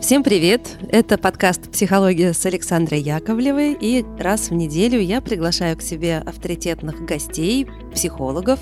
Всем 0.00 0.22
привет! 0.22 0.78
Это 0.88 1.18
подкаст 1.18 1.70
«Психология» 1.70 2.32
с 2.32 2.46
Александрой 2.46 3.02
Яковлевой, 3.02 3.76
и 3.78 4.02
раз 4.18 4.48
в 4.48 4.54
неделю 4.54 4.98
я 4.98 5.20
приглашаю 5.20 5.76
к 5.76 5.82
себе 5.82 6.22
авторитетных 6.24 7.04
гостей, 7.04 7.68
психологов, 7.92 8.60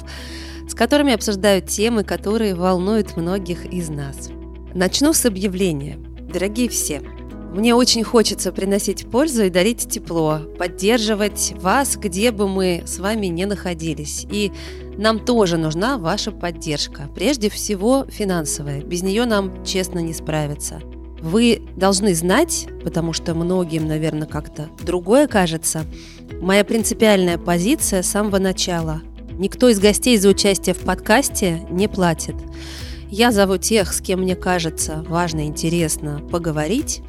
с 0.68 0.74
которыми 0.74 1.14
обсуждаю 1.14 1.62
темы, 1.62 2.02
которые 2.02 2.56
волнуют 2.56 3.16
многих 3.16 3.66
из 3.66 3.88
нас. 3.88 4.30
Начну 4.74 5.12
с 5.12 5.24
объявления. 5.26 5.96
Дорогие 6.20 6.68
все, 6.68 7.02
мне 7.54 7.72
очень 7.72 8.02
хочется 8.02 8.50
приносить 8.50 9.08
пользу 9.08 9.44
и 9.44 9.50
дарить 9.50 9.88
тепло, 9.88 10.40
поддерживать 10.58 11.54
вас, 11.54 11.96
где 11.96 12.32
бы 12.32 12.48
мы 12.48 12.82
с 12.84 12.98
вами 12.98 13.26
не 13.26 13.46
находились. 13.46 14.26
И 14.28 14.50
нам 14.98 15.24
тоже 15.24 15.56
нужна 15.56 15.98
ваша 15.98 16.32
поддержка. 16.32 17.08
Прежде 17.14 17.48
всего 17.48 18.06
финансовая. 18.08 18.82
Без 18.82 19.04
нее 19.04 19.24
нам, 19.24 19.64
честно, 19.64 20.00
не 20.00 20.12
справиться. 20.12 20.82
Вы 21.20 21.62
должны 21.76 22.14
знать, 22.14 22.68
потому 22.84 23.12
что 23.12 23.34
многим, 23.34 23.86
наверное, 23.86 24.28
как-то 24.28 24.68
другое 24.80 25.26
кажется, 25.26 25.84
моя 26.40 26.64
принципиальная 26.64 27.38
позиция 27.38 28.02
с 28.02 28.08
самого 28.08 28.38
начала. 28.38 29.02
Никто 29.32 29.68
из 29.68 29.80
гостей 29.80 30.16
за 30.18 30.28
участие 30.28 30.74
в 30.74 30.78
подкасте 30.78 31.66
не 31.70 31.88
платит. 31.88 32.36
Я 33.10 33.32
зову 33.32 33.56
тех, 33.56 33.92
с 33.92 34.00
кем 34.00 34.20
мне 34.20 34.36
кажется 34.36 35.04
важно 35.08 35.40
и 35.40 35.46
интересно 35.46 36.20
поговорить. 36.30 37.02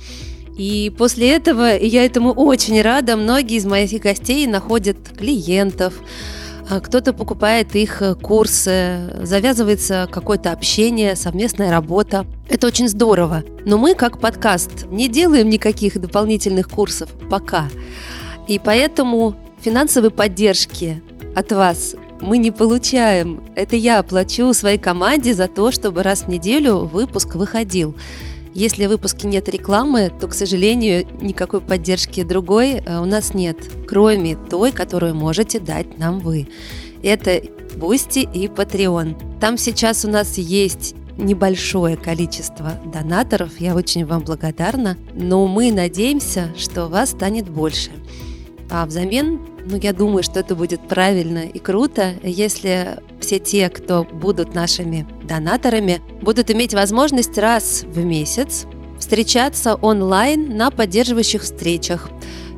И 0.58 0.94
после 0.98 1.32
этого, 1.32 1.76
и 1.76 1.88
я 1.88 2.06
этому 2.06 2.32
очень 2.32 2.82
рада, 2.82 3.16
многие 3.16 3.58
из 3.58 3.66
моих 3.66 3.92
гостей 4.02 4.46
находят 4.48 4.98
клиентов, 5.18 5.94
кто-то 6.70 7.14
покупает 7.14 7.76
их 7.76 8.04
э, 8.04 8.14
курсы, 8.14 9.12
завязывается 9.24 10.08
какое-то 10.12 10.52
общение, 10.52 11.16
совместная 11.16 11.72
работа. 11.72 12.28
Это 12.48 12.68
очень 12.68 12.88
здорово. 12.88 13.44
Но 13.66 13.80
мы, 13.80 13.96
как 13.96 14.20
подкаст, 14.20 14.86
не 14.92 15.08
делаем 15.08 15.50
никаких 15.50 16.00
дополнительных 16.00 16.70
курсов 16.70 17.10
пока. 17.30 17.70
И 18.48 18.60
поэтому 18.60 19.36
финансовой 19.62 20.12
поддержки 20.12 21.02
от 21.36 21.52
вас 21.52 21.96
мы 22.22 22.38
не 22.38 22.52
получаем. 22.52 23.44
Это 23.56 23.76
я 23.76 24.04
плачу 24.04 24.54
своей 24.54 24.78
команде 24.78 25.34
за 25.34 25.48
то, 25.48 25.72
чтобы 25.72 26.04
раз 26.04 26.24
в 26.24 26.28
неделю 26.28 26.80
выпуск 26.80 27.36
выходил. 27.36 27.96
Если 28.54 28.86
в 28.86 28.90
выпуске 28.90 29.28
нет 29.28 29.48
рекламы, 29.48 30.12
то, 30.20 30.28
к 30.28 30.34
сожалению, 30.34 31.06
никакой 31.22 31.62
поддержки 31.62 32.24
другой 32.24 32.76
э, 32.76 33.00
у 33.00 33.06
нас 33.06 33.34
нет, 33.34 33.58
кроме 33.88 34.36
той, 34.36 34.72
которую 34.72 35.16
можете 35.16 35.60
дать 35.60 35.98
нам 36.00 36.20
вы. 36.20 36.48
Это 37.04 37.42
Boosty 37.78 38.20
и 38.20 38.48
Patreon. 38.48 39.40
Там 39.40 39.58
сейчас 39.58 40.04
у 40.04 40.10
нас 40.10 40.38
есть 40.38 40.96
небольшое 41.18 41.98
количество 41.98 42.80
донаторов, 42.92 43.60
я 43.60 43.76
очень 43.76 44.06
вам 44.06 44.24
благодарна, 44.24 44.98
но 45.14 45.46
мы 45.48 45.72
надеемся, 45.72 46.52
что 46.58 46.88
вас 46.88 47.12
станет 47.12 47.50
больше. 47.50 47.92
А 48.70 48.86
взамен 48.86 49.40
ну, 49.66 49.78
я 49.78 49.94
думаю, 49.94 50.24
что 50.24 50.40
это 50.40 50.56
будет 50.56 50.88
правильно 50.88 51.40
и 51.40 51.60
круто, 51.60 52.14
если 52.24 53.00
все 53.20 53.40
те, 53.40 53.70
кто 53.70 54.04
будут 54.04 54.56
нашими 54.56 55.08
донаторами, 55.24 56.02
будут 56.22 56.50
иметь 56.50 56.74
возможность 56.74 57.38
раз 57.38 57.84
в 57.84 58.04
месяц 58.04 58.66
встречаться 58.98 59.76
онлайн 59.76 60.56
на 60.58 60.72
поддерживающих 60.72 61.44
встречах. 61.44 62.10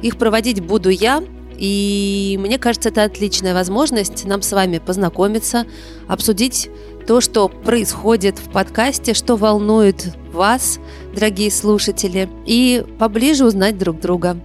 Их 0.02 0.18
проводить 0.18 0.62
буду 0.62 0.90
я, 0.90 1.24
и 1.58 2.38
мне 2.40 2.58
кажется, 2.58 2.90
это 2.90 3.04
отличная 3.04 3.54
возможность 3.54 4.26
нам 4.26 4.42
с 4.42 4.52
вами 4.52 4.80
познакомиться, 4.80 5.66
обсудить 6.08 6.70
то, 7.08 7.22
что 7.22 7.50
происходит 7.50 8.40
в 8.40 8.50
подкасте, 8.52 9.14
что 9.14 9.36
волнует 9.36 10.16
вас, 10.32 10.80
дорогие 11.14 11.52
слушатели, 11.52 12.30
и 12.46 12.84
поближе 13.00 13.46
узнать 13.46 13.78
друг 13.78 14.00
друга. 14.00 14.40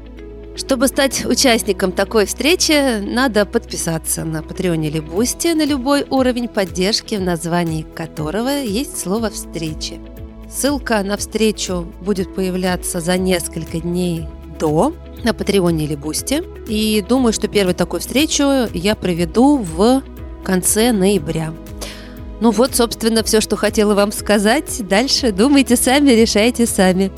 Чтобы 0.57 0.89
стать 0.89 1.27
участником 1.27 1.93
такой 1.93 2.25
встречи, 2.25 3.01
надо 3.01 3.45
подписаться 3.45 4.25
на 4.25 4.43
Patreon 4.43 4.83
е 4.83 4.89
или 4.89 5.01
Boosty 5.01 5.49
на 5.49 5.67
любой 5.67 6.07
уровень 6.09 6.49
поддержки, 6.49 7.15
в 7.15 7.21
названии 7.21 7.83
которого 7.95 8.49
есть 8.49 8.99
слово 8.99 9.29
«встречи». 9.29 10.01
Ссылка 10.51 11.03
на 11.03 11.19
встречу 11.19 11.87
будет 12.01 12.35
появляться 12.35 13.01
за 13.01 13.19
несколько 13.19 13.81
дней 13.81 14.27
до 14.59 14.95
на 15.25 15.35
Patreon 15.35 15.78
е 15.78 15.85
или 15.85 15.95
Boosty. 15.95 16.43
И 16.69 17.05
думаю, 17.07 17.35
что 17.35 17.49
первую 17.49 17.75
такую 17.75 18.01
встречу 18.01 18.69
я 18.73 18.95
проведу 18.95 19.59
в 19.59 20.03
конце 20.43 20.93
ноября. 20.93 21.53
Ну 22.41 22.51
вот, 22.51 22.75
собственно, 22.75 23.23
все, 23.23 23.43
что 23.43 23.57
хотела 23.57 23.95
вам 23.95 24.11
сказать. 24.11 24.89
Дальше 24.89 25.33
думайте 25.33 25.77
сами, 25.77 26.13
решайте 26.13 26.65
сами. 26.65 27.13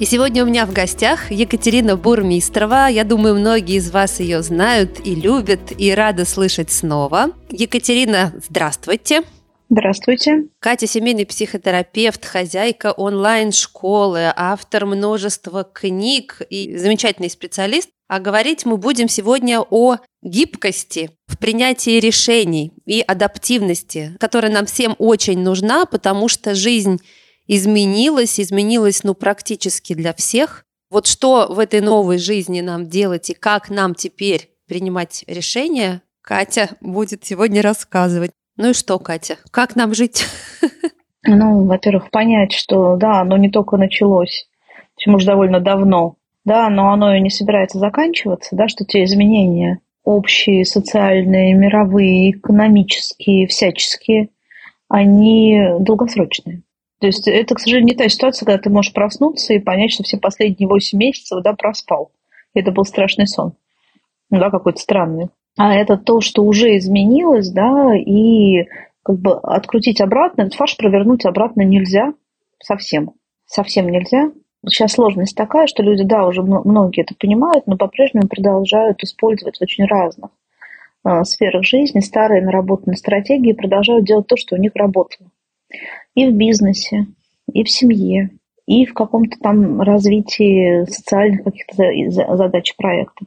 И 0.00 0.06
сегодня 0.06 0.42
у 0.42 0.46
меня 0.46 0.64
в 0.64 0.72
гостях 0.72 1.30
Екатерина 1.30 1.94
Бурмистрова. 1.94 2.88
Я 2.88 3.04
думаю, 3.04 3.34
многие 3.34 3.76
из 3.76 3.90
вас 3.90 4.18
ее 4.18 4.42
знают 4.42 4.98
и 5.04 5.14
любят, 5.14 5.60
и 5.76 5.92
рады 5.92 6.24
слышать 6.24 6.70
снова. 6.70 7.32
Екатерина, 7.50 8.32
здравствуйте. 8.48 9.20
Здравствуйте. 9.68 10.46
Катя– 10.58 10.86
семейный 10.88 11.26
психотерапевт, 11.26 12.24
хозяйка 12.24 12.92
онлайн-школы, 12.92 14.32
автор 14.34 14.86
множества 14.86 15.64
книг 15.64 16.40
и 16.48 16.78
замечательный 16.78 17.28
специалист. 17.28 17.90
А 18.08 18.20
говорить 18.20 18.64
мы 18.64 18.78
будем 18.78 19.06
сегодня 19.06 19.60
о 19.60 19.98
гибкости 20.22 21.10
в 21.26 21.36
принятии 21.36 22.00
решений 22.00 22.72
и 22.86 23.02
адаптивности, 23.02 24.16
которая 24.18 24.50
нам 24.50 24.64
всем 24.64 24.96
очень 24.98 25.40
нужна, 25.40 25.84
потому 25.84 26.28
что 26.28 26.54
жизнь 26.54 27.02
изменилось, 27.46 28.40
изменилось 28.40 29.04
ну 29.04 29.14
практически 29.14 29.94
для 29.94 30.12
всех. 30.14 30.64
Вот 30.90 31.06
что 31.06 31.46
в 31.48 31.58
этой 31.58 31.80
новой 31.80 32.18
жизни 32.18 32.60
нам 32.60 32.88
делать 32.88 33.30
и 33.30 33.34
как 33.34 33.70
нам 33.70 33.94
теперь 33.94 34.50
принимать 34.66 35.24
решения, 35.26 36.02
Катя 36.22 36.70
будет 36.80 37.24
сегодня 37.24 37.62
рассказывать. 37.62 38.32
Ну 38.56 38.70
и 38.70 38.74
что, 38.74 38.98
Катя, 38.98 39.36
как 39.50 39.76
нам 39.76 39.94
жить? 39.94 40.24
Ну, 41.22 41.66
во-первых, 41.66 42.10
понять, 42.10 42.52
что 42.52 42.96
да, 42.96 43.20
оно 43.20 43.36
не 43.36 43.50
только 43.50 43.76
началось, 43.76 44.48
чем 44.96 45.16
уже 45.16 45.26
довольно 45.26 45.60
давно, 45.60 46.16
да, 46.46 46.70
но 46.70 46.92
оно 46.92 47.14
и 47.14 47.20
не 47.20 47.28
собирается 47.28 47.78
заканчиваться, 47.78 48.56
да, 48.56 48.68
что 48.68 48.86
те 48.86 49.04
изменения 49.04 49.80
общие, 50.02 50.64
социальные, 50.64 51.54
мировые, 51.54 52.30
экономические, 52.30 53.46
всяческие, 53.46 54.30
они 54.88 55.60
долгосрочные. 55.78 56.62
То 57.00 57.06
есть 57.06 57.26
это, 57.26 57.54
к 57.54 57.60
сожалению, 57.60 57.94
не 57.94 57.96
та 57.96 58.08
ситуация, 58.08 58.44
когда 58.44 58.62
ты 58.62 58.68
можешь 58.68 58.92
проснуться 58.92 59.54
и 59.54 59.58
понять, 59.58 59.92
что 59.92 60.02
все 60.02 60.18
последние 60.18 60.68
8 60.68 60.98
месяцев 60.98 61.42
да, 61.42 61.54
проспал. 61.54 62.12
Это 62.52 62.72
был 62.72 62.84
страшный 62.84 63.26
сон. 63.26 63.54
Ну 64.28 64.38
да, 64.38 64.50
какой-то 64.50 64.78
странный. 64.78 65.28
А 65.56 65.74
это 65.74 65.96
то, 65.96 66.20
что 66.20 66.44
уже 66.44 66.76
изменилось, 66.76 67.50
да, 67.50 67.96
и 67.96 68.66
как 69.02 69.18
бы 69.18 69.32
открутить 69.38 70.00
обратно, 70.00 70.42
этот 70.42 70.54
фарш 70.54 70.76
провернуть 70.76 71.24
обратно 71.24 71.62
нельзя 71.62 72.12
совсем. 72.62 73.12
Совсем 73.46 73.88
нельзя. 73.88 74.30
Сейчас 74.68 74.92
сложность 74.92 75.34
такая, 75.34 75.66
что 75.66 75.82
люди, 75.82 76.04
да, 76.04 76.26
уже 76.26 76.42
многие 76.42 77.02
это 77.02 77.14
понимают, 77.18 77.66
но 77.66 77.78
по-прежнему 77.78 78.28
продолжают 78.28 79.02
использовать 79.02 79.56
в 79.56 79.62
очень 79.62 79.86
разных 79.86 80.30
э, 81.06 81.24
сферах 81.24 81.64
жизни 81.64 82.00
старые 82.00 82.42
наработанные 82.42 82.98
стратегии, 82.98 83.54
продолжают 83.54 84.04
делать 84.04 84.26
то, 84.26 84.36
что 84.36 84.54
у 84.54 84.58
них 84.58 84.72
работало 84.74 85.30
и 86.14 86.26
в 86.26 86.32
бизнесе, 86.32 87.06
и 87.52 87.64
в 87.64 87.70
семье, 87.70 88.30
и 88.66 88.86
в 88.86 88.94
каком-то 88.94 89.36
там 89.40 89.80
развитии 89.80 90.84
социальных 90.84 91.44
каких-то 91.44 92.36
задач 92.36 92.74
проекта. 92.76 93.26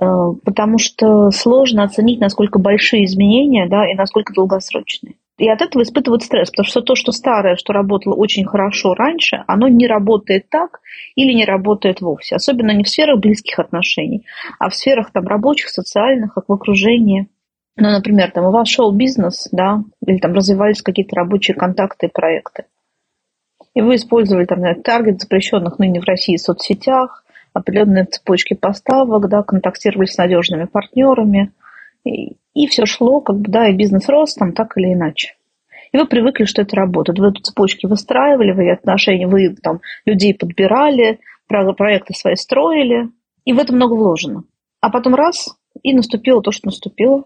Э, 0.00 0.32
потому 0.44 0.78
что 0.78 1.30
сложно 1.30 1.84
оценить, 1.84 2.20
насколько 2.20 2.58
большие 2.58 3.04
изменения, 3.04 3.68
да, 3.68 3.90
и 3.90 3.94
насколько 3.94 4.32
долгосрочные. 4.32 5.14
И 5.36 5.48
от 5.48 5.62
этого 5.62 5.82
испытывают 5.82 6.22
стресс, 6.22 6.50
потому 6.50 6.66
что 6.66 6.80
то, 6.80 6.94
что 6.94 7.10
старое, 7.10 7.56
что 7.56 7.72
работало 7.72 8.14
очень 8.14 8.44
хорошо 8.44 8.94
раньше, 8.94 9.42
оно 9.48 9.66
не 9.66 9.88
работает 9.88 10.48
так 10.48 10.80
или 11.16 11.32
не 11.32 11.44
работает 11.44 12.00
вовсе. 12.00 12.36
Особенно 12.36 12.70
не 12.70 12.84
в 12.84 12.88
сферах 12.88 13.18
близких 13.18 13.58
отношений, 13.58 14.24
а 14.60 14.70
в 14.70 14.74
сферах 14.76 15.10
там, 15.12 15.26
рабочих, 15.26 15.70
социальных, 15.70 16.34
как 16.34 16.48
в 16.48 16.52
окружении. 16.52 17.28
Ну, 17.76 17.90
например, 17.90 18.30
там 18.30 18.44
у 18.44 18.50
вас 18.50 18.68
шел 18.68 18.92
бизнес, 18.92 19.48
да, 19.50 19.82
или 20.06 20.18
там 20.18 20.32
развивались 20.32 20.82
какие-то 20.82 21.16
рабочие 21.16 21.56
контакты 21.56 22.06
и 22.06 22.10
проекты. 22.10 22.66
И 23.74 23.80
вы 23.80 23.96
использовали 23.96 24.44
там, 24.44 24.60
например, 24.60 24.82
таргет 24.82 25.20
запрещенных 25.20 25.78
ныне 25.80 26.00
в 26.00 26.04
России 26.04 26.36
соцсетях, 26.36 27.24
определенные 27.52 28.04
цепочки 28.04 28.54
поставок, 28.54 29.28
да, 29.28 29.42
контактировали 29.42 30.06
с 30.06 30.16
надежными 30.16 30.66
партнерами, 30.66 31.52
и, 32.04 32.36
и 32.54 32.66
все 32.68 32.86
шло, 32.86 33.20
как 33.20 33.36
бы, 33.36 33.50
да, 33.50 33.68
и 33.68 33.76
бизнес 33.76 34.08
рос 34.08 34.34
там 34.34 34.52
так 34.52 34.76
или 34.76 34.92
иначе. 34.92 35.34
И 35.90 35.96
вы 35.96 36.06
привыкли, 36.06 36.44
что 36.44 36.62
это 36.62 36.76
работает. 36.76 37.18
Вы 37.18 37.28
эту 37.28 37.40
цепочки 37.40 37.86
выстраивали, 37.86 38.52
вы 38.52 38.70
отношения, 38.70 39.26
вы 39.26 39.54
там 39.54 39.80
людей 40.04 40.34
подбирали, 40.34 41.20
проекты 41.46 42.14
свои 42.14 42.34
строили, 42.36 43.10
и 43.44 43.52
в 43.52 43.58
это 43.58 43.72
много 43.72 43.94
вложено. 43.94 44.44
А 44.80 44.90
потом 44.90 45.14
раз, 45.14 45.56
и 45.82 45.94
наступило 45.94 46.42
то, 46.42 46.50
что 46.50 46.66
наступило 46.66 47.24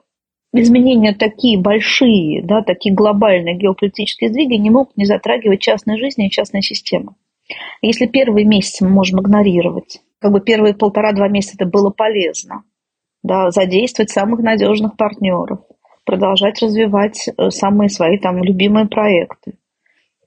изменения 0.53 1.15
такие 1.15 1.59
большие, 1.59 2.43
да, 2.43 2.63
такие 2.63 2.95
глобальные 2.95 3.57
геополитические 3.57 4.31
сдвиги 4.31 4.55
не 4.55 4.71
могут 4.71 4.97
не 4.97 5.05
затрагивать 5.05 5.61
частной 5.61 5.99
жизни 5.99 6.27
и 6.27 6.31
частной 6.31 6.63
системы. 6.63 7.15
Если 7.83 8.07
первые 8.07 8.45
месяцы 8.45 8.85
мы 8.85 8.91
можем 8.91 9.21
игнорировать, 9.21 10.01
как 10.21 10.33
бы 10.33 10.41
первые 10.41 10.75
полтора-два 10.75 11.29
месяца 11.29 11.57
это 11.57 11.67
было 11.67 11.91
полезно, 11.91 12.65
да, 13.23 13.51
задействовать 13.51 14.11
самых 14.11 14.41
надежных 14.41 14.97
партнеров, 14.97 15.61
продолжать 16.05 16.63
развивать 16.63 17.29
э, 17.29 17.51
самые 17.51 17.89
свои 17.89 18.19
там 18.19 18.43
любимые 18.43 18.87
проекты 18.87 19.55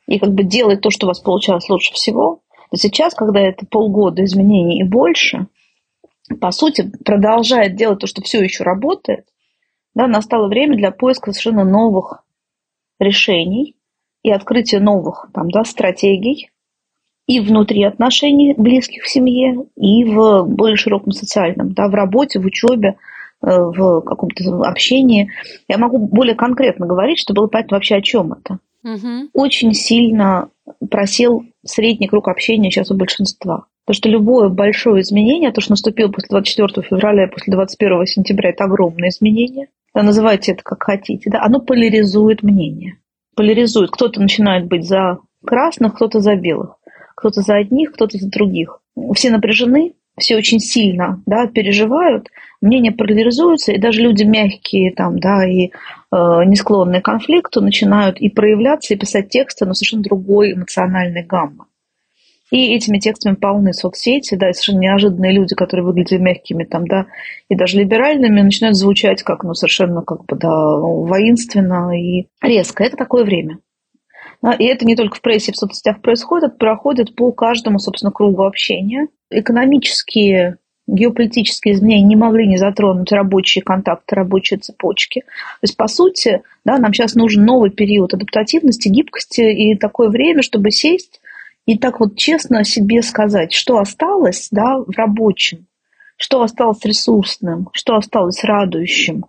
и 0.07 0.19
как 0.19 0.33
бы 0.33 0.43
делать 0.43 0.81
то, 0.81 0.89
что 0.89 1.05
у 1.05 1.09
вас 1.09 1.19
получалось 1.19 1.69
лучше 1.69 1.93
всего, 1.93 2.41
то 2.69 2.77
сейчас, 2.77 3.13
когда 3.13 3.39
это 3.39 3.65
полгода 3.65 4.23
изменений 4.23 4.79
и 4.79 4.83
больше, 4.83 5.47
по 6.39 6.51
сути, 6.51 6.91
продолжает 7.03 7.75
делать 7.75 7.99
то, 7.99 8.07
что 8.07 8.21
все 8.21 8.41
еще 8.41 8.63
работает, 8.63 9.25
да, 9.93 10.07
настало 10.07 10.47
время 10.47 10.75
для 10.75 10.91
поиска 10.91 11.31
совершенно 11.31 11.63
новых 11.63 12.23
решений 12.99 13.75
и 14.23 14.31
открытия 14.31 14.79
новых 14.79 15.29
там, 15.33 15.49
да, 15.49 15.63
стратегий 15.63 16.51
и 17.27 17.39
внутри 17.39 17.83
отношений 17.83 18.53
близких 18.57 19.03
в 19.03 19.09
семье, 19.09 19.65
и 19.75 20.03
в 20.03 20.43
более 20.43 20.75
широком 20.75 21.11
социальном, 21.11 21.73
да, 21.73 21.87
в 21.87 21.93
работе, 21.93 22.39
в 22.39 22.45
учебе, 22.45 22.97
э, 23.41 23.47
в 23.47 24.01
каком-то 24.01 24.43
общении. 24.63 25.31
Я 25.67 25.77
могу 25.77 25.97
более 25.97 26.35
конкретно 26.35 26.85
говорить, 26.85 27.19
чтобы 27.19 27.41
было 27.41 27.47
понятно 27.47 27.77
вообще 27.77 27.95
о 27.95 28.01
чем 28.01 28.33
это. 28.33 28.59
Угу. 28.83 29.29
Очень 29.33 29.73
сильно 29.73 30.49
просел 30.89 31.43
средний 31.65 32.07
круг 32.07 32.27
общения 32.27 32.71
сейчас 32.71 32.91
у 32.91 32.95
большинства. 32.95 33.65
Потому 33.85 33.95
что 33.95 34.09
любое 34.09 34.49
большое 34.49 35.01
изменение, 35.01 35.51
то, 35.51 35.61
что 35.61 35.71
наступило 35.71 36.09
после 36.09 36.27
24 36.29 36.87
февраля 36.87 37.25
и 37.25 37.31
после 37.31 37.53
21 37.53 38.05
сентября, 38.05 38.51
это 38.51 38.65
огромное 38.65 39.09
изменение. 39.09 39.67
Называйте 39.93 40.53
это 40.53 40.63
как 40.63 40.83
хотите. 40.83 41.29
Да, 41.29 41.41
оно 41.43 41.59
поляризует 41.59 42.43
мнение. 42.43 42.99
Поляризует. 43.35 43.91
Кто-то 43.91 44.21
начинает 44.21 44.67
быть 44.67 44.87
за 44.87 45.19
красных, 45.45 45.95
кто-то 45.95 46.19
за 46.19 46.35
белых. 46.35 46.77
Кто-то 47.15 47.41
за 47.41 47.55
одних, 47.55 47.93
кто-то 47.93 48.17
за 48.17 48.29
других. 48.29 48.79
Все 49.13 49.31
напряжены, 49.31 49.93
все 50.17 50.37
очень 50.37 50.59
сильно 50.59 51.21
да, 51.25 51.47
переживают, 51.47 52.27
мнения 52.61 52.91
поляризуются, 52.91 53.71
и 53.71 53.77
даже 53.77 54.01
люди 54.01 54.23
мягкие 54.23 54.91
там, 54.93 55.19
да, 55.19 55.47
и 55.47 55.67
э, 55.67 55.69
не 56.45 56.55
склонные 56.55 57.01
к 57.01 57.05
конфликту 57.05 57.61
начинают 57.61 58.19
и 58.19 58.29
проявляться, 58.29 58.93
и 58.93 58.97
писать 58.97 59.29
тексты, 59.29 59.65
но 59.65 59.73
совершенно 59.73 60.03
другой 60.03 60.53
эмоциональной 60.53 61.23
гаммы. 61.23 61.65
И 62.51 62.75
этими 62.75 62.99
текстами 62.99 63.35
полны 63.35 63.73
соцсети, 63.73 64.35
да, 64.35 64.49
и 64.49 64.53
совершенно 64.53 64.79
неожиданные 64.79 65.31
люди, 65.31 65.55
которые 65.55 65.85
выглядели 65.85 66.19
мягкими 66.19 66.65
там, 66.65 66.85
да, 66.85 67.05
и 67.47 67.55
даже 67.55 67.77
либеральными, 67.77 68.41
начинают 68.41 68.75
звучать 68.75 69.23
как, 69.23 69.43
ну, 69.43 69.53
совершенно 69.53 70.01
как 70.01 70.25
бы, 70.25 70.35
да, 70.35 70.49
воинственно 70.49 71.97
и 71.97 72.27
резко. 72.41 72.83
Это 72.83 72.97
такое 72.97 73.23
время. 73.23 73.59
Да, 74.41 74.53
и 74.53 74.65
это 74.65 74.85
не 74.85 74.95
только 74.95 75.17
в 75.17 75.21
прессе, 75.21 75.51
в 75.51 75.57
соцсетях 75.57 76.01
происходит, 76.01 76.57
проходит 76.57 77.15
по 77.15 77.31
каждому, 77.31 77.79
собственно, 77.79 78.11
кругу 78.11 78.43
общения. 78.43 79.07
Экономические 79.29 80.57
геополитические 80.87 81.75
изменения 81.75 82.07
не 82.07 82.15
могли 82.15 82.47
не 82.47 82.57
затронуть 82.57 83.11
рабочие 83.11 83.63
контакты, 83.63 84.15
рабочие 84.15 84.59
цепочки. 84.59 85.21
То 85.21 85.63
есть, 85.63 85.77
по 85.77 85.87
сути, 85.87 86.41
да, 86.65 86.77
нам 86.77 86.93
сейчас 86.93 87.13
нужен 87.15 87.45
новый 87.45 87.69
период 87.69 88.13
адаптативности, 88.13 88.89
гибкости 88.89 89.41
и 89.41 89.75
такое 89.75 90.09
время, 90.09 90.41
чтобы 90.41 90.71
сесть 90.71 91.21
и 91.65 91.77
так 91.77 91.99
вот 91.99 92.17
честно 92.17 92.63
себе 92.63 93.03
сказать, 93.03 93.53
что 93.53 93.77
осталось 93.77 94.49
да, 94.51 94.79
в 94.79 94.89
рабочем, 94.97 95.67
что 96.17 96.41
осталось 96.41 96.83
ресурсным, 96.83 97.69
что 97.73 97.95
осталось 97.95 98.43
радующим 98.43 99.25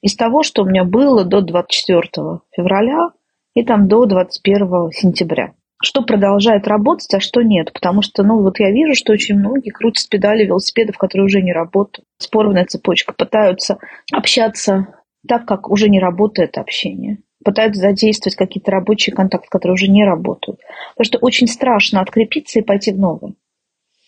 из 0.00 0.16
того, 0.16 0.42
что 0.42 0.62
у 0.62 0.66
меня 0.66 0.84
было 0.84 1.24
до 1.24 1.42
24 1.42 2.40
февраля 2.50 3.10
и 3.56 3.64
там 3.64 3.88
до 3.88 4.04
21 4.04 4.92
сентября. 4.92 5.54
Что 5.82 6.02
продолжает 6.02 6.68
работать, 6.68 7.12
а 7.14 7.20
что 7.20 7.40
нет. 7.40 7.72
Потому 7.72 8.02
что, 8.02 8.22
ну, 8.22 8.42
вот 8.42 8.60
я 8.60 8.70
вижу, 8.70 8.94
что 8.94 9.14
очень 9.14 9.36
многие 9.38 9.70
крутят 9.70 10.08
педали 10.10 10.44
велосипедов, 10.44 10.98
которые 10.98 11.24
уже 11.24 11.40
не 11.40 11.54
работают. 11.54 12.06
Спорванная 12.18 12.66
цепочка. 12.66 13.14
Пытаются 13.14 13.78
общаться 14.12 14.88
так, 15.26 15.46
как 15.46 15.70
уже 15.70 15.88
не 15.88 15.98
работает 15.98 16.58
общение 16.58 17.18
пытаются 17.44 17.80
задействовать 17.80 18.34
какие-то 18.34 18.72
рабочие 18.72 19.14
контакты, 19.14 19.46
которые 19.48 19.74
уже 19.74 19.86
не 19.86 20.04
работают. 20.04 20.58
Потому 20.96 21.04
что 21.04 21.18
очень 21.18 21.46
страшно 21.46 22.00
открепиться 22.00 22.58
и 22.58 22.62
пойти 22.62 22.90
в 22.90 22.98
новое. 22.98 23.34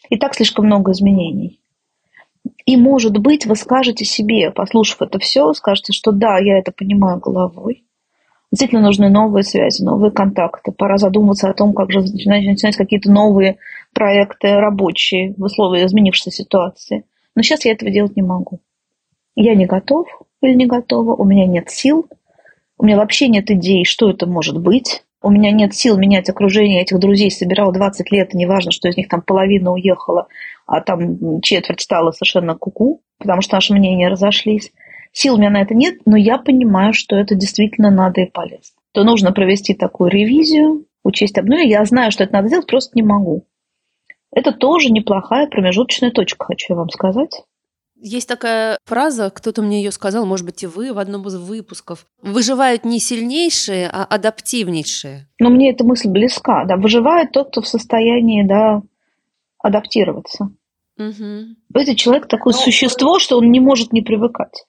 И 0.09 0.17
так 0.17 0.35
слишком 0.35 0.67
много 0.67 0.91
изменений. 0.91 1.61
И, 2.67 2.77
может 2.77 3.17
быть, 3.19 3.47
вы 3.47 3.55
скажете 3.55 4.05
себе, 4.05 4.51
послушав 4.51 5.03
это 5.03 5.21
все, 5.21 5.53
скажете, 5.53 5.93
что 5.93 6.11
да, 6.11 6.39
я 6.39 6.59
это 6.59 6.73
понимаю 6.73 7.21
головой. 7.21 7.85
Действительно 8.51 8.83
нужны 8.83 9.11
новые 9.11 9.43
связи, 9.43 9.83
новые 9.83 10.11
контакты. 10.11 10.73
Пора 10.73 10.97
задуматься 10.97 11.51
о 11.51 11.55
том, 11.55 11.75
как 11.75 11.93
же 11.93 12.01
начинать, 12.01 12.47
начинать 12.47 12.77
какие-то 12.77 13.11
новые 13.11 13.59
проекты 13.93 14.55
рабочие 14.55 15.35
в 15.37 15.43
условиях 15.43 15.87
изменившейся 15.87 16.31
ситуации. 16.31 17.05
Но 17.35 17.43
сейчас 17.43 17.65
я 17.65 17.73
этого 17.73 17.91
делать 17.91 18.17
не 18.17 18.23
могу. 18.23 18.61
Я 19.37 19.55
не 19.55 19.67
готов 19.67 20.09
или 20.41 20.55
не 20.55 20.67
готова, 20.67 21.15
у 21.15 21.25
меня 21.25 21.47
нет 21.47 21.71
сил, 21.71 22.07
у 22.79 22.85
меня 22.85 22.97
вообще 22.97 23.29
нет 23.29 23.51
идей, 23.51 23.85
что 23.85 24.11
это 24.11 24.27
может 24.27 24.61
быть. 24.61 25.03
У 25.21 25.31
меня 25.31 25.51
нет 25.51 25.75
сил 25.75 25.99
менять 25.99 26.31
окружение 26.31 26.83
этих 26.83 27.01
друзей. 27.01 27.31
Собирала 27.31 27.73
20 27.73 28.13
лет, 28.13 28.35
и 28.35 28.39
неважно, 28.39 28.71
что 28.71 28.89
из 28.89 28.97
них 28.97 29.09
там 29.09 29.21
половина 29.21 29.73
уехала, 29.73 30.29
а 30.65 30.81
там 30.81 31.41
четверть 31.41 31.81
стала 31.81 32.13
совершенно 32.13 32.55
куку, 32.57 33.03
потому 33.19 33.43
что 33.43 33.57
наши 33.57 33.75
мнения 33.75 34.09
разошлись. 34.09 34.73
Сил 35.13 35.35
у 35.35 35.39
меня 35.39 35.51
на 35.51 35.63
это 35.63 35.75
нет, 35.75 36.01
но 36.07 36.17
я 36.17 36.39
понимаю, 36.39 36.93
что 36.93 37.17
это 37.17 37.35
действительно 37.35 37.91
надо 37.91 38.23
и 38.23 38.31
полезно. 38.31 38.77
То 38.93 39.05
нужно 39.05 39.33
провести 39.33 39.75
такую 39.75 40.11
ревизию, 40.11 40.87
учесть 41.03 41.39
обновление. 41.39 41.73
Я 41.73 41.85
знаю, 41.85 42.11
что 42.13 42.25
это 42.25 42.35
надо 42.35 42.49
сделать, 42.49 42.67
просто 42.67 42.93
не 42.95 43.03
могу. 43.03 43.47
Это 44.31 44.53
тоже 44.53 44.91
неплохая 44.91 45.47
промежуточная 45.47 46.11
точка, 46.11 46.47
хочу 46.47 46.75
вам 46.75 46.91
сказать. 46.91 47.43
Есть 48.01 48.29
такая 48.29 48.79
фраза, 48.85 49.31
кто-то 49.31 49.61
мне 49.61 49.83
ее 49.83 49.91
сказал, 49.91 50.25
может 50.25 50.47
быть, 50.47 50.63
и 50.63 50.67
вы 50.67 50.93
в 50.93 50.99
одном 50.99 51.27
из 51.27 51.37
выпусков. 51.37 52.07
Выживают 52.23 52.85
не 52.85 53.01
сильнейшие, 53.01 53.91
а 53.93 54.05
адаптивнейшие. 54.05 55.27
Но 55.41 55.51
мне 55.51 55.73
эта 55.73 55.85
мысль 55.85 56.09
близка. 56.09 56.65
Да, 56.65 56.77
выживает 56.77 57.33
тот, 57.33 57.49
кто 57.49 57.61
в 57.61 57.67
состоянии 57.67 58.47
да, 58.47 58.83
адаптироваться. 59.59 60.51
Угу. 60.97 61.57
Это 61.75 61.97
человек 61.97 62.29
такое 62.29 62.53
Но... 62.53 62.61
существо, 62.61 63.19
что 63.19 63.39
он 63.39 63.51
не 63.51 63.59
может 63.59 63.93
не 63.93 64.03
привыкать. 64.03 64.65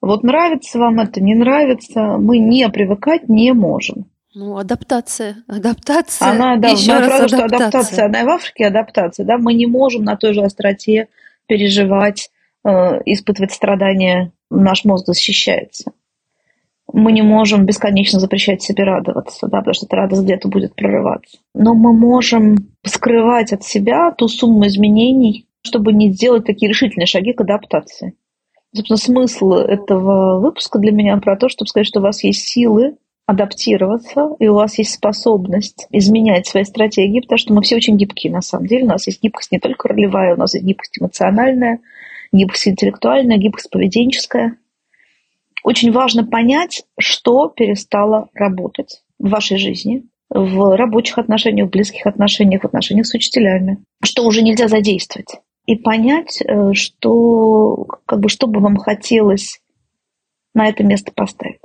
Вот 0.00 0.22
нравится 0.22 0.78
вам 0.78 1.00
это, 1.00 1.20
не 1.20 1.34
нравится, 1.34 2.16
мы 2.18 2.38
не 2.38 2.68
привыкать 2.70 3.28
не 3.28 3.52
можем. 3.52 4.06
Ну, 4.34 4.56
адаптация, 4.56 5.36
адаптация. 5.46 6.28
Она, 6.28 6.56
да, 6.56 6.68
Еще 6.68 6.92
раз 6.92 7.06
фраза, 7.06 7.24
адаптация. 7.24 7.48
что 7.48 7.56
адаптация, 7.56 8.06
она 8.06 8.20
и 8.20 8.24
в 8.24 8.28
Африке 8.28 8.66
адаптация, 8.66 9.26
да, 9.26 9.38
мы 9.38 9.54
не 9.54 9.66
можем 9.66 10.04
на 10.04 10.16
той 10.16 10.34
же 10.34 10.42
остроте 10.42 11.08
переживать 11.46 12.30
Э, 12.62 13.00
испытывать 13.06 13.52
страдания, 13.52 14.32
наш 14.50 14.84
мозг 14.84 15.06
защищается. 15.06 15.92
Мы 16.92 17.12
не 17.12 17.22
можем 17.22 17.64
бесконечно 17.64 18.20
запрещать 18.20 18.62
себе 18.62 18.84
радоваться, 18.84 19.46
да, 19.46 19.58
потому 19.58 19.74
что 19.74 19.86
эта 19.86 19.96
радость 19.96 20.22
где-то 20.22 20.48
будет 20.48 20.74
прорываться. 20.74 21.38
Но 21.54 21.72
мы 21.74 21.92
можем 21.94 22.56
скрывать 22.84 23.52
от 23.52 23.62
себя 23.62 24.10
ту 24.10 24.28
сумму 24.28 24.66
изменений, 24.66 25.46
чтобы 25.62 25.92
не 25.92 26.12
сделать 26.12 26.44
такие 26.44 26.68
решительные 26.68 27.06
шаги 27.06 27.32
к 27.32 27.40
адаптации. 27.40 28.14
Собственно, 28.74 28.96
смысл 28.96 29.52
этого 29.52 30.38
выпуска 30.40 30.78
для 30.78 30.92
меня 30.92 31.16
про 31.16 31.36
то, 31.36 31.48
чтобы 31.48 31.68
сказать, 31.68 31.86
что 31.86 32.00
у 32.00 32.02
вас 32.02 32.22
есть 32.22 32.46
силы 32.46 32.96
адаптироваться, 33.26 34.30
и 34.38 34.48
у 34.48 34.54
вас 34.54 34.78
есть 34.78 34.94
способность 34.94 35.86
изменять 35.90 36.46
свои 36.46 36.64
стратегии, 36.64 37.20
потому 37.20 37.38
что 37.38 37.52
мы 37.52 37.62
все 37.62 37.76
очень 37.76 37.96
гибкие 37.96 38.32
на 38.32 38.42
самом 38.42 38.66
деле. 38.66 38.84
У 38.84 38.88
нас 38.88 39.06
есть 39.06 39.22
гибкость 39.22 39.52
не 39.52 39.58
только 39.58 39.88
ролевая, 39.88 40.34
у 40.34 40.38
нас 40.38 40.54
есть 40.54 40.66
гибкость 40.66 40.98
эмоциональная, 41.00 41.80
гибкость 42.32 42.68
интеллектуальная, 42.68 43.38
гибкость 43.38 43.70
поведенческая. 43.70 44.56
Очень 45.62 45.92
важно 45.92 46.24
понять, 46.24 46.84
что 46.98 47.48
перестало 47.48 48.28
работать 48.34 49.02
в 49.18 49.28
вашей 49.28 49.58
жизни, 49.58 50.04
в 50.28 50.76
рабочих 50.76 51.18
отношениях, 51.18 51.68
в 51.68 51.70
близких 51.70 52.06
отношениях, 52.06 52.62
в 52.62 52.66
отношениях 52.66 53.06
с 53.06 53.14
учителями, 53.14 53.78
что 54.02 54.24
уже 54.24 54.42
нельзя 54.42 54.68
задействовать. 54.68 55.28
И 55.70 55.76
понять, 55.76 56.42
э, 56.42 56.72
что, 56.72 57.86
как 58.04 58.18
бы, 58.18 58.28
что 58.28 58.48
бы 58.48 58.58
вам 58.58 58.76
хотелось 58.76 59.60
на 60.52 60.66
это 60.66 60.82
место 60.82 61.12
поставить. 61.14 61.60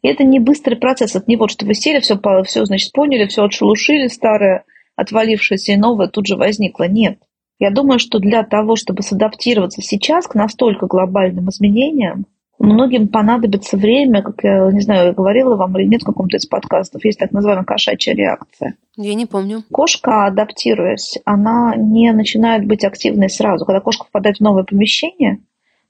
И 0.00 0.06
это 0.06 0.22
не 0.22 0.38
быстрый 0.38 0.76
процесс, 0.76 1.16
это 1.16 1.24
не 1.26 1.36
вот, 1.36 1.50
что 1.50 1.66
вы 1.66 1.74
сели, 1.74 1.98
все, 1.98 2.20
все 2.44 2.64
значит, 2.64 2.92
поняли, 2.92 3.26
все 3.26 3.42
отшелушили, 3.42 4.06
старое, 4.06 4.62
отвалившееся 4.94 5.72
и 5.72 5.76
новое 5.76 6.06
тут 6.06 6.28
же 6.28 6.36
возникло. 6.36 6.86
Нет. 6.86 7.18
Я 7.58 7.72
думаю, 7.72 7.98
что 7.98 8.20
для 8.20 8.44
того, 8.44 8.76
чтобы 8.76 9.02
садаптироваться 9.02 9.82
сейчас 9.82 10.28
к 10.28 10.36
настолько 10.36 10.86
глобальным 10.86 11.50
изменениям, 11.50 12.26
многим 12.62 13.08
понадобится 13.08 13.76
время, 13.76 14.22
как 14.22 14.42
я 14.42 14.70
не 14.70 14.80
знаю, 14.80 15.06
я 15.06 15.12
говорила 15.12 15.56
вам 15.56 15.76
или 15.78 15.86
нет 15.86 16.02
в 16.02 16.06
каком-то 16.06 16.36
из 16.36 16.46
подкастов, 16.46 17.04
есть 17.04 17.18
так 17.18 17.32
называемая 17.32 17.64
кошачья 17.64 18.14
реакция. 18.14 18.76
Я 18.96 19.14
не 19.14 19.26
помню. 19.26 19.62
Кошка, 19.70 20.26
адаптируясь, 20.26 21.18
она 21.24 21.74
не 21.76 22.12
начинает 22.12 22.66
быть 22.66 22.84
активной 22.84 23.28
сразу. 23.28 23.64
Когда 23.64 23.80
кошка 23.80 24.04
попадает 24.04 24.38
в 24.38 24.40
новое 24.40 24.64
помещение, 24.64 25.40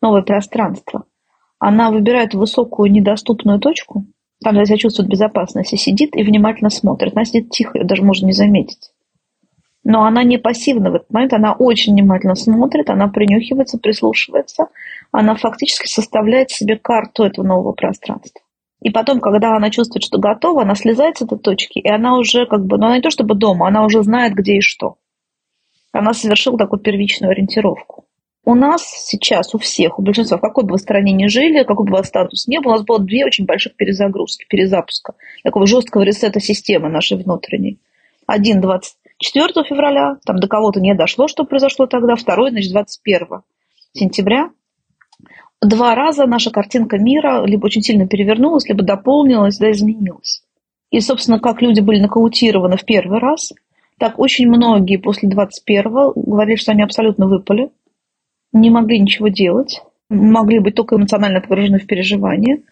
новое 0.00 0.22
пространство, 0.22 1.04
она 1.58 1.90
выбирает 1.90 2.34
высокую 2.34 2.90
недоступную 2.90 3.60
точку, 3.60 4.06
там, 4.42 4.56
где 4.56 4.66
себя 4.66 4.78
чувствует 4.78 5.08
безопасность, 5.08 5.72
и 5.72 5.76
сидит 5.76 6.16
и 6.16 6.24
внимательно 6.24 6.70
смотрит. 6.70 7.12
Она 7.14 7.24
сидит 7.24 7.50
тихо, 7.50 7.78
ее 7.78 7.84
даже 7.84 8.02
можно 8.02 8.26
не 8.26 8.32
заметить. 8.32 8.92
Но 9.84 10.04
она 10.04 10.22
не 10.22 10.38
пассивна 10.38 10.90
в 10.90 10.94
этот 10.94 11.10
момент, 11.10 11.32
она 11.32 11.54
очень 11.54 11.92
внимательно 11.92 12.34
смотрит, 12.34 12.88
она 12.88 13.08
принюхивается, 13.08 13.78
прислушивается, 13.78 14.68
она 15.12 15.36
фактически 15.36 15.86
составляет 15.86 16.50
себе 16.50 16.76
карту 16.76 17.24
этого 17.24 17.46
нового 17.46 17.72
пространства. 17.72 18.40
И 18.80 18.90
потом, 18.90 19.20
когда 19.20 19.54
она 19.54 19.70
чувствует, 19.70 20.02
что 20.02 20.18
готова, 20.18 20.62
она 20.62 20.74
слезает 20.74 21.18
с 21.18 21.22
этой 21.22 21.38
точки, 21.38 21.78
и 21.78 21.88
она 21.88 22.18
уже 22.18 22.46
как 22.46 22.64
бы, 22.66 22.78
ну 22.78 22.86
она 22.86 22.96
не 22.96 23.02
то 23.02 23.10
чтобы 23.10 23.36
дома, 23.36 23.68
она 23.68 23.84
уже 23.84 24.02
знает, 24.02 24.34
где 24.34 24.56
и 24.56 24.60
что. 24.60 24.96
Она 25.92 26.14
совершила 26.14 26.58
такую 26.58 26.80
первичную 26.80 27.30
ориентировку. 27.30 28.06
У 28.44 28.56
нас 28.56 28.82
сейчас, 28.82 29.54
у 29.54 29.58
всех, 29.58 30.00
у 30.00 30.02
большинства, 30.02 30.36
в 30.36 30.40
какой 30.40 30.64
бы 30.64 30.72
вы 30.72 30.78
стране 30.78 31.12
ни 31.12 31.28
жили, 31.28 31.62
какой 31.62 31.86
бы 31.86 31.92
у 31.92 31.96
вас 31.96 32.08
статус 32.08 32.48
ни 32.48 32.58
был, 32.58 32.70
у 32.70 32.74
нас 32.74 32.82
было 32.82 32.98
две 32.98 33.24
очень 33.24 33.44
больших 33.44 33.76
перезагрузки, 33.76 34.46
перезапуска, 34.48 35.14
такого 35.44 35.66
жесткого 35.66 36.02
ресета 36.02 36.40
системы 36.40 36.88
нашей 36.88 37.22
внутренней. 37.22 37.78
Один 38.26 38.60
24 38.60 39.64
февраля, 39.68 40.16
там 40.24 40.40
до 40.40 40.48
кого-то 40.48 40.80
не 40.80 40.94
дошло, 40.94 41.28
что 41.28 41.44
произошло 41.44 41.86
тогда, 41.86 42.16
второй, 42.16 42.50
значит, 42.50 42.72
21 42.72 43.42
сентября. 43.92 44.50
Два 45.62 45.94
раза 45.94 46.26
наша 46.26 46.50
картинка 46.50 46.98
мира 46.98 47.44
либо 47.46 47.66
очень 47.66 47.82
сильно 47.82 48.06
перевернулась, 48.06 48.68
либо 48.68 48.82
дополнилась, 48.82 49.58
да, 49.58 49.70
изменилась. 49.70 50.42
И, 50.90 51.00
собственно, 51.00 51.38
как 51.38 51.62
люди 51.62 51.80
были 51.80 52.00
нокаутированы 52.00 52.76
в 52.76 52.84
первый 52.84 53.20
раз, 53.20 53.52
так 53.98 54.18
очень 54.18 54.48
многие 54.48 54.96
после 54.96 55.30
21-го 55.30 56.12
говорили, 56.16 56.56
что 56.56 56.72
они 56.72 56.82
абсолютно 56.82 57.26
выпали– 57.26 57.70
не 58.52 58.70
могли 58.70 59.00
ничего 59.00 59.28
делать, 59.28 59.82
могли 60.08 60.58
быть 60.58 60.74
только 60.74 60.96
эмоционально 60.96 61.40
погружены 61.40 61.78
в 61.78 61.86
переживания, 61.86 62.62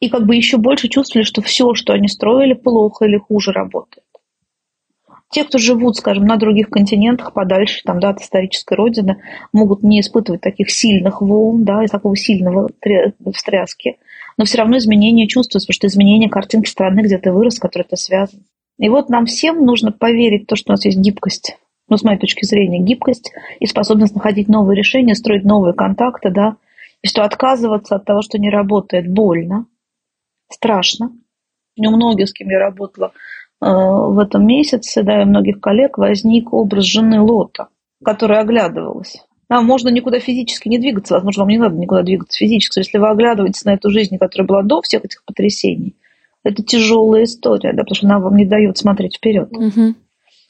и 0.00 0.08
как 0.08 0.26
бы 0.26 0.36
еще 0.36 0.58
больше 0.58 0.88
чувствовали, 0.88 1.24
что 1.24 1.42
все, 1.42 1.74
что 1.74 1.92
они 1.92 2.08
строили, 2.08 2.54
плохо 2.54 3.04
или 3.04 3.18
хуже 3.18 3.52
работает. 3.52 4.04
Те, 5.30 5.44
кто 5.44 5.58
живут, 5.58 5.96
скажем, 5.96 6.24
на 6.24 6.36
других 6.36 6.70
континентах, 6.70 7.34
подальше 7.34 7.82
там, 7.84 8.00
да, 8.00 8.10
от 8.10 8.20
исторической 8.20 8.74
родины, 8.74 9.22
могут 9.52 9.82
не 9.82 10.00
испытывать 10.00 10.40
таких 10.40 10.70
сильных 10.70 11.20
волн, 11.20 11.64
да, 11.64 11.84
и 11.84 11.86
такого 11.86 12.16
сильного 12.16 12.70
встряски, 13.34 13.98
но 14.38 14.44
все 14.44 14.58
равно 14.58 14.78
изменения 14.78 15.26
чувствуются, 15.26 15.66
потому 15.66 15.74
что 15.74 15.86
изменение 15.88 16.30
картинки 16.30 16.68
страны, 16.68 17.00
где 17.00 17.18
ты 17.18 17.30
вырос, 17.30 17.56
с 17.56 17.58
которой 17.58 17.84
ты 17.84 17.96
связан. 17.96 18.44
И 18.78 18.88
вот 18.88 19.10
нам 19.10 19.26
всем 19.26 19.64
нужно 19.64 19.92
поверить 19.92 20.44
в 20.44 20.46
то, 20.46 20.56
что 20.56 20.72
у 20.72 20.74
нас 20.74 20.84
есть 20.84 20.98
гибкость 20.98 21.58
ну, 21.88 21.96
с 21.96 22.02
моей 22.02 22.18
точки 22.18 22.44
зрения, 22.44 22.80
гибкость 22.80 23.32
и 23.60 23.66
способность 23.66 24.14
находить 24.14 24.48
новые 24.48 24.76
решения, 24.76 25.14
строить 25.14 25.44
новые 25.44 25.74
контакты, 25.74 26.30
да, 26.30 26.56
и 27.02 27.08
что 27.08 27.24
отказываться 27.24 27.96
от 27.96 28.04
того, 28.04 28.22
что 28.22 28.38
не 28.38 28.50
работает, 28.50 29.08
больно, 29.08 29.66
страшно. 30.50 31.12
У 31.76 31.90
многих, 31.90 32.28
с 32.28 32.32
кем 32.32 32.48
я 32.50 32.58
работала 32.58 33.12
в 33.60 34.18
этом 34.18 34.46
месяце, 34.46 35.02
да, 35.02 35.22
и 35.22 35.24
многих 35.24 35.60
коллег 35.60 35.98
возник 35.98 36.52
образ 36.52 36.84
жены 36.84 37.20
Лота, 37.20 37.68
которая 38.04 38.40
оглядывалась. 38.40 39.16
Да, 39.48 39.62
можно 39.62 39.88
никуда 39.88 40.20
физически 40.20 40.68
не 40.68 40.78
двигаться, 40.78 41.14
возможно, 41.14 41.42
вам 41.42 41.48
не 41.48 41.58
надо 41.58 41.76
никуда 41.76 42.02
двигаться 42.02 42.38
физически. 42.38 42.80
Если 42.80 42.98
вы 42.98 43.08
оглядываетесь 43.08 43.64
на 43.64 43.74
эту 43.74 43.90
жизнь, 43.90 44.18
которая 44.18 44.46
была 44.46 44.62
до 44.62 44.82
всех 44.82 45.04
этих 45.04 45.24
потрясений, 45.24 45.96
это 46.44 46.62
тяжелая 46.62 47.24
история, 47.24 47.72
да, 47.72 47.82
потому 47.82 47.94
что 47.94 48.06
она 48.06 48.18
вам 48.18 48.36
не 48.36 48.44
дает 48.44 48.76
смотреть 48.76 49.16
вперед. 49.16 49.48
Угу. 49.50 49.94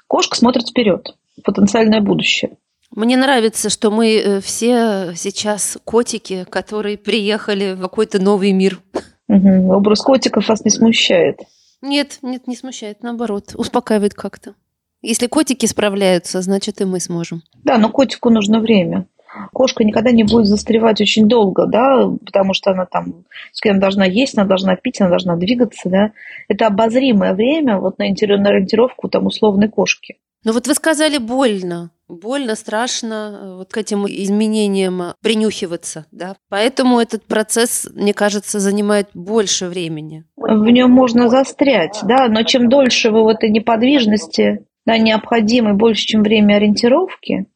Кошка 0.07 0.37
смотрит 0.37 0.69
вперед 0.69 1.15
потенциальное 1.45 2.01
будущее. 2.01 2.53
Мне 2.95 3.17
нравится, 3.17 3.71
что 3.71 3.91
мы 3.91 4.17
э, 4.17 4.41
все 4.41 5.13
сейчас 5.15 5.79
котики, 5.85 6.45
которые 6.49 6.97
приехали 6.97 7.75
в 7.75 7.81
какой-то 7.81 8.21
новый 8.21 8.53
мир. 8.53 8.81
Угу. 9.29 9.73
Образ 9.73 10.01
котиков 10.01 10.49
вас 10.49 10.65
не 10.65 10.71
смущает? 10.71 11.41
Нет, 11.81 12.19
нет, 12.23 12.47
не 12.47 12.57
смущает, 12.57 13.03
наоборот, 13.03 13.55
успокаивает 13.55 14.15
как-то. 14.15 14.55
Если 15.01 15.29
котики 15.29 15.67
справляются, 15.67 16.43
значит 16.43 16.81
и 16.81 16.85
мы 16.85 16.99
сможем. 16.99 17.43
Да, 17.63 17.79
но 17.79 17.89
котику 17.89 18.31
нужно 18.31 18.59
время. 18.59 19.07
Кошка 19.53 19.85
никогда 19.85 20.11
не 20.11 20.25
будет 20.25 20.47
застревать 20.47 21.01
очень 21.01 21.29
долго, 21.29 21.67
да, 21.67 22.09
потому 22.25 22.55
что 22.55 22.71
она 22.73 22.87
там, 22.87 23.25
она 23.65 23.79
должна 23.79 24.05
есть, 24.07 24.37
она 24.37 24.47
должна 24.47 24.75
пить, 24.75 25.01
она 25.01 25.11
должна 25.11 25.37
двигаться, 25.37 25.89
да. 25.89 26.13
Это 26.49 26.67
обозримое 26.67 27.35
время 27.35 27.79
вот 27.79 27.99
на 27.99 28.07
ориентировку 28.07 29.09
там 29.09 29.27
условной 29.27 29.69
кошки. 29.69 30.17
Ну 30.45 30.53
вот 30.53 30.67
вы 30.67 30.75
сказали 30.75 31.19
больно. 31.19 31.91
Больно, 32.09 32.55
страшно 32.55 33.15
э, 33.15 33.57
вот 33.57 33.71
к 33.71 33.77
этим 33.77 34.07
изменениям 34.07 35.15
принюхиваться, 35.21 36.07
да. 36.11 36.37
Поэтому 36.49 36.99
этот 37.01 37.25
процесс, 37.27 37.87
мне 37.93 38.15
кажется, 38.15 38.61
занимает 38.61 39.11
больше 39.13 39.67
времени. 39.67 40.25
В 40.37 40.65
нем 40.71 40.91
можно 40.91 41.29
застрять, 41.29 41.99
да, 42.05 42.29
но 42.29 42.45
чем 42.45 42.71
дольше 42.71 43.11
вы 43.11 43.25
в 43.25 43.29
этой 43.29 43.51
неподвижности, 43.51 44.65
да, 44.87 44.97
необходимой 44.97 45.75
больше, 45.75 46.07
чем 46.07 46.23
время 46.23 46.55
ориентировки, 46.55 47.47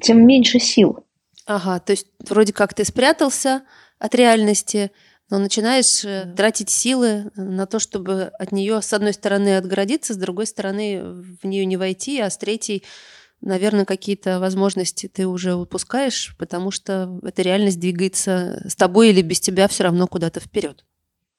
тем 0.00 0.24
меньше 0.24 0.60
сил. 0.60 1.00
Ага, 1.46 1.80
то 1.80 1.92
есть 1.92 2.06
вроде 2.28 2.52
как 2.52 2.72
ты 2.72 2.84
спрятался 2.84 3.62
от 3.98 4.14
реальности, 4.14 4.92
но 5.30 5.38
начинаешь 5.38 6.04
э, 6.04 6.32
тратить 6.36 6.70
силы 6.70 7.30
на 7.34 7.66
то, 7.66 7.78
чтобы 7.78 8.30
от 8.38 8.52
нее 8.52 8.80
с 8.80 8.92
одной 8.92 9.12
стороны 9.12 9.56
отгородиться, 9.56 10.14
с 10.14 10.16
другой 10.16 10.46
стороны 10.46 11.02
в 11.02 11.46
нее 11.46 11.64
не 11.64 11.76
войти, 11.76 12.20
а 12.20 12.30
с 12.30 12.38
третьей, 12.38 12.84
наверное, 13.40 13.84
какие-то 13.84 14.38
возможности 14.38 15.08
ты 15.08 15.26
уже 15.26 15.54
упускаешь, 15.54 16.36
потому 16.38 16.70
что 16.70 17.20
эта 17.22 17.42
реальность 17.42 17.80
двигается 17.80 18.62
с 18.68 18.76
тобой 18.76 19.10
или 19.10 19.22
без 19.22 19.40
тебя 19.40 19.68
все 19.68 19.84
равно 19.84 20.06
куда-то 20.06 20.40
вперед. 20.40 20.84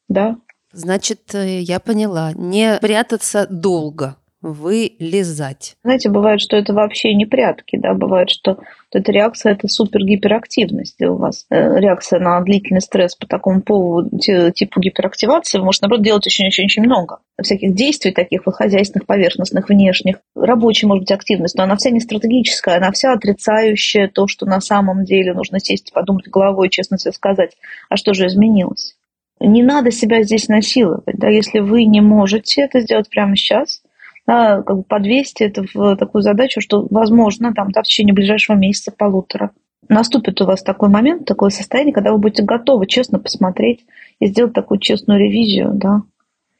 Да. 0.09 0.37
Значит, 0.73 1.33
э, 1.33 1.61
я 1.61 1.79
поняла. 1.79 2.33
Не 2.33 2.79
прятаться 2.79 3.47
долго 3.49 4.17
вылезать. 4.41 5.75
Знаете, 5.83 6.09
бывает, 6.09 6.39
что 6.39 6.55
это 6.57 6.73
вообще 6.73 7.13
не 7.13 7.25
прятки, 7.25 7.77
да, 7.77 7.93
бывает, 7.93 8.29
что 8.29 8.59
эта 8.91 9.11
реакция– 9.11 9.51
это 9.53 9.67
супергиперактивность 9.67 11.01
у 11.01 11.15
вас. 11.15 11.45
Э, 11.49 11.79
реакция 11.79 12.19
на 12.19 12.39
длительный 12.41 12.81
стресс 12.81 13.15
по 13.15 13.27
такому 13.27 13.61
поводу, 13.61 14.19
типу 14.19 14.79
гиперактивации, 14.79 15.57
вы 15.57 15.65
можете, 15.65 15.85
наоборот, 15.85 16.05
делать 16.05 16.27
очень-очень 16.27 16.83
много. 16.83 17.19
Всяких 17.41 17.73
действий 17.73 18.11
таких 18.11 18.45
вот 18.45 18.55
хозяйственных, 18.55 19.07
поверхностных, 19.07 19.69
внешних. 19.69 20.17
Рабочая, 20.35 20.87
может 20.87 21.01
быть, 21.01 21.11
активность, 21.11 21.55
но 21.55 21.63
она 21.63 21.75
вся 21.75 21.89
не 21.89 21.99
стратегическая, 21.99 22.77
она 22.77 22.91
вся 22.91 23.13
отрицающая 23.13 24.07
то, 24.07 24.27
что 24.27 24.45
на 24.45 24.61
самом 24.61 25.03
деле 25.03 25.33
нужно 25.33 25.59
сесть, 25.59 25.91
подумать 25.91 26.27
головой, 26.27 26.69
честно 26.69 26.97
себе 26.97 27.11
сказать, 27.11 27.57
а 27.89 27.97
что 27.97 28.13
же 28.13 28.27
изменилось. 28.27 28.95
Не 29.39 29.61
надо 29.61 29.91
себя 29.91 30.23
здесь 30.23 30.47
насиловать. 30.47 31.17
Да? 31.17 31.29
Если 31.29 31.59
вы 31.59 31.85
не 31.85 32.01
можете 32.01 32.61
это 32.61 32.79
сделать 32.79 33.09
прямо 33.09 33.35
сейчас, 33.35 33.81
да, 34.27 34.61
как 34.61 34.77
бы 34.77 34.83
подвесьте 34.83 35.45
это 35.45 35.63
в 35.73 35.95
такую 35.95 36.21
задачу, 36.21 36.59
что, 36.59 36.85
возможно, 36.89 37.53
там, 37.53 37.71
да, 37.71 37.81
в 37.81 37.85
течение 37.85 38.13
ближайшего 38.13 38.57
месяца, 38.57 38.91
полутора, 38.91 39.51
наступит 39.87 40.41
у 40.41 40.45
вас 40.45 40.61
такой 40.63 40.89
момент, 40.89 41.25
такое 41.25 41.49
состояние, 41.49 41.93
когда 41.93 42.11
вы 42.11 42.17
будете 42.17 42.43
готовы 42.43 42.87
честно 42.87 43.19
посмотреть 43.19 43.85
и 44.19 44.27
сделать 44.27 44.53
такую 44.53 44.79
честную 44.79 45.19
ревизию, 45.19 45.71
да. 45.73 46.01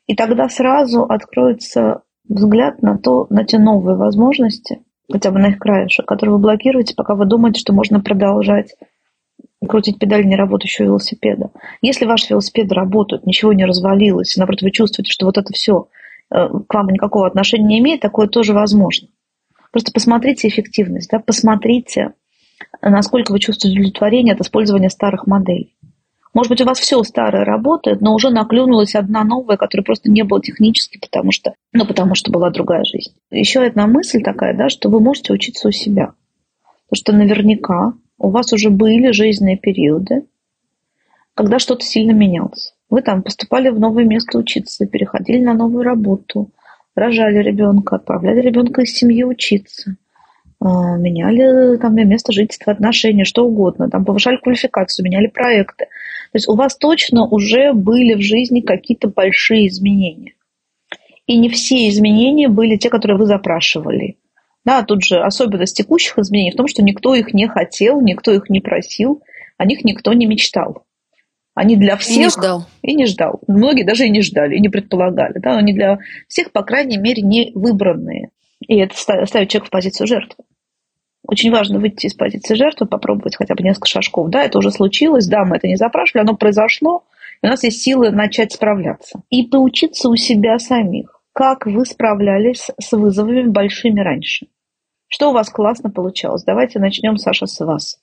И 0.07 0.15
тогда 0.15 0.47
сразу 0.47 1.03
откроется 1.03 2.03
взгляд 2.29 2.81
на, 2.81 2.97
то, 2.97 3.27
на 3.29 3.43
те 3.43 3.59
новые 3.59 3.97
возможности, 3.97 4.81
хотя 5.11 5.31
бы 5.31 5.39
на 5.39 5.47
их 5.47 5.59
краешек, 5.59 6.05
которые 6.05 6.35
вы 6.35 6.41
блокируете, 6.41 6.95
пока 6.95 7.15
вы 7.15 7.25
думаете, 7.25 7.59
что 7.59 7.73
можно 7.73 7.99
продолжать 7.99 8.75
крутить 9.67 9.99
педаль 9.99 10.25
неработающего 10.25 10.85
велосипеда. 10.85 11.51
Если 11.81 12.05
ваши 12.05 12.27
велосипеды 12.29 12.73
работают, 12.73 13.25
ничего 13.25 13.51
не 13.51 13.65
развалилось, 13.65 14.37
наоборот, 14.37 14.61
вы 14.61 14.71
чувствуете, 14.71 15.11
что 15.11 15.25
вот 15.25 15.37
это 15.37 15.51
все 15.51 15.87
к 16.29 16.73
вам 16.73 16.87
никакого 16.87 17.27
отношения 17.27 17.65
не 17.65 17.79
имеет, 17.79 18.01
такое 18.01 18.27
тоже 18.27 18.53
возможно. 18.53 19.07
Просто 19.71 19.91
посмотрите 19.91 20.47
эффективность, 20.47 21.09
да, 21.11 21.19
посмотрите, 21.19 22.13
насколько 22.81 23.31
вы 23.31 23.39
чувствуете 23.39 23.79
удовлетворение 23.79 24.33
от 24.33 24.41
использования 24.41 24.89
старых 24.89 25.27
моделей. 25.27 25.75
Может 26.33 26.51
быть, 26.51 26.61
у 26.61 26.65
вас 26.65 26.79
все 26.79 27.01
старое 27.03 27.45
работает, 27.45 28.01
но 28.01 28.13
уже 28.13 28.29
наклюнулась 28.29 28.95
одна 28.95 29.23
новая, 29.23 29.57
которая 29.57 29.83
просто 29.83 30.11
не 30.11 30.23
была 30.23 30.39
технически, 30.39 30.99
потому 30.99 31.31
что, 31.31 31.55
ну, 31.73 31.85
потому 31.85 32.13
что 32.13 32.31
была 32.31 32.51
другая 32.51 32.83
жизнь. 32.83 33.15
Еще 33.31 33.61
одна 33.61 33.87
мысль 33.87 34.21
такая, 34.21 34.55
да, 34.55 34.69
что 34.69 34.89
вы 34.89 34.99
можете 34.99 35.33
учиться 35.33 35.69
у 35.69 35.71
себя. 35.71 36.13
Потому 36.87 36.93
что 36.93 37.13
наверняка 37.13 37.93
у 38.19 38.29
вас 38.29 38.53
уже 38.53 38.69
были 38.69 39.11
жизненные 39.11 39.57
периоды, 39.57 40.27
когда 41.33 41.59
что-то 41.59 41.83
сильно 41.83 42.11
менялось. 42.11 42.75
Вы 42.89 43.01
там 43.01 43.21
поступали 43.21 43.69
в 43.69 43.79
новое 43.79 44.05
место 44.05 44.37
учиться, 44.37 44.85
переходили 44.85 45.43
на 45.43 45.53
новую 45.53 45.83
работу, 45.83 46.51
рожали 46.95 47.39
ребенка, 47.43 47.97
отправляли 47.97 48.41
ребенка 48.41 48.81
из 48.81 48.93
семьи 48.93 49.23
учиться, 49.23 49.97
а, 50.59 50.97
меняли 50.97 51.77
там 51.77 51.95
место 51.95 52.31
жительства, 52.31 52.71
отношения, 52.71 53.25
что 53.25 53.45
угодно, 53.45 53.89
там 53.89 54.05
повышали 54.05 54.37
квалификацию, 54.37 55.05
меняли 55.05 55.27
проекты. 55.27 55.85
То 56.31 56.35
есть 56.35 56.47
у 56.47 56.55
вас 56.55 56.77
точно 56.77 57.25
уже 57.25 57.73
были 57.73 58.15
в 58.15 58.21
жизни 58.21 58.61
какие-то 58.61 59.09
большие 59.09 59.67
изменения. 59.67 60.33
И 61.25 61.37
не 61.37 61.49
все 61.49 61.89
изменения 61.89 62.47
были 62.47 62.77
те, 62.77 62.89
которые 62.89 63.17
вы 63.17 63.25
запрашивали. 63.25 64.17
Да, 64.63 64.83
тут 64.83 65.03
же 65.03 65.19
особенность 65.19 65.77
текущих 65.77 66.17
изменений 66.17 66.51
в 66.51 66.55
том, 66.55 66.67
что 66.67 66.83
никто 66.83 67.13
их 67.15 67.33
не 67.33 67.47
хотел, 67.47 68.01
никто 68.01 68.33
их 68.33 68.49
не 68.49 68.61
просил, 68.61 69.21
о 69.57 69.65
них 69.65 69.83
никто 69.83 70.13
не 70.13 70.25
мечтал. 70.25 70.86
Они 71.57 71.75
для 71.75 71.97
всех... 71.97 72.17
И 72.17 72.19
не 72.19 72.29
ждал. 72.29 72.65
И 72.83 72.93
не 72.93 73.05
ждал. 73.07 73.41
Многие 73.47 73.81
даже 73.81 74.05
и 74.05 74.11
не 74.11 74.21
ждали, 74.21 74.55
и 74.55 74.59
не 74.59 74.69
предполагали. 74.69 75.39
Да? 75.39 75.57
Они 75.57 75.73
для 75.73 75.97
всех, 76.27 76.51
по 76.51 76.61
крайней 76.61 76.97
мере, 76.97 77.23
не 77.23 77.51
выбранные. 77.55 78.29
И 78.59 78.77
это 78.77 78.95
ставит 78.95 79.49
человека 79.49 79.65
в 79.65 79.71
позицию 79.71 80.05
жертвы. 80.05 80.43
Очень 81.23 81.51
важно 81.51 81.79
выйти 81.79 82.05
из 82.05 82.13
позиции 82.13 82.53
жертвы, 82.53 82.85
попробовать 82.85 83.35
хотя 83.35 83.55
бы 83.55 83.63
несколько 83.63 83.87
шажков. 83.87 84.29
Да, 84.29 84.43
это 84.43 84.59
уже 84.59 84.69
случилось, 84.69 85.25
да, 85.25 85.45
мы 85.45 85.55
это 85.55 85.67
не 85.67 85.77
запрашивали, 85.77 86.27
оно 86.27 86.35
произошло, 86.35 87.05
и 87.41 87.47
у 87.47 87.49
нас 87.49 87.63
есть 87.63 87.81
силы 87.81 88.11
начать 88.11 88.51
справляться. 88.51 89.23
И 89.31 89.41
поучиться 89.47 90.09
у 90.09 90.15
себя 90.15 90.59
самих, 90.59 91.23
как 91.33 91.65
вы 91.65 91.87
справлялись 91.87 92.69
с 92.79 92.91
вызовами 92.91 93.47
большими 93.47 93.99
раньше. 93.99 94.45
Что 95.07 95.31
у 95.31 95.33
вас 95.33 95.49
классно 95.49 95.89
получалось? 95.89 96.43
Давайте 96.43 96.77
начнем, 96.77 97.17
Саша, 97.17 97.47
с 97.47 97.65
вас. 97.65 97.97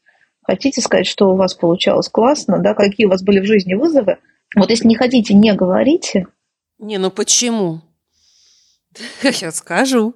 Хотите 0.44 0.80
сказать, 0.80 1.06
что 1.06 1.30
у 1.30 1.36
вас 1.36 1.54
получалось 1.54 2.08
классно, 2.08 2.58
да, 2.58 2.74
какие 2.74 3.06
у 3.06 3.10
вас 3.10 3.22
были 3.22 3.40
в 3.40 3.46
жизни 3.46 3.74
вызовы? 3.74 4.18
Вот 4.56 4.70
если 4.70 4.86
не 4.86 4.94
хотите, 4.94 5.34
не 5.34 5.52
говорите. 5.52 6.26
Не, 6.78 6.98
ну 6.98 7.10
почему? 7.10 7.80
Я 9.22 9.50
скажу 9.52 10.14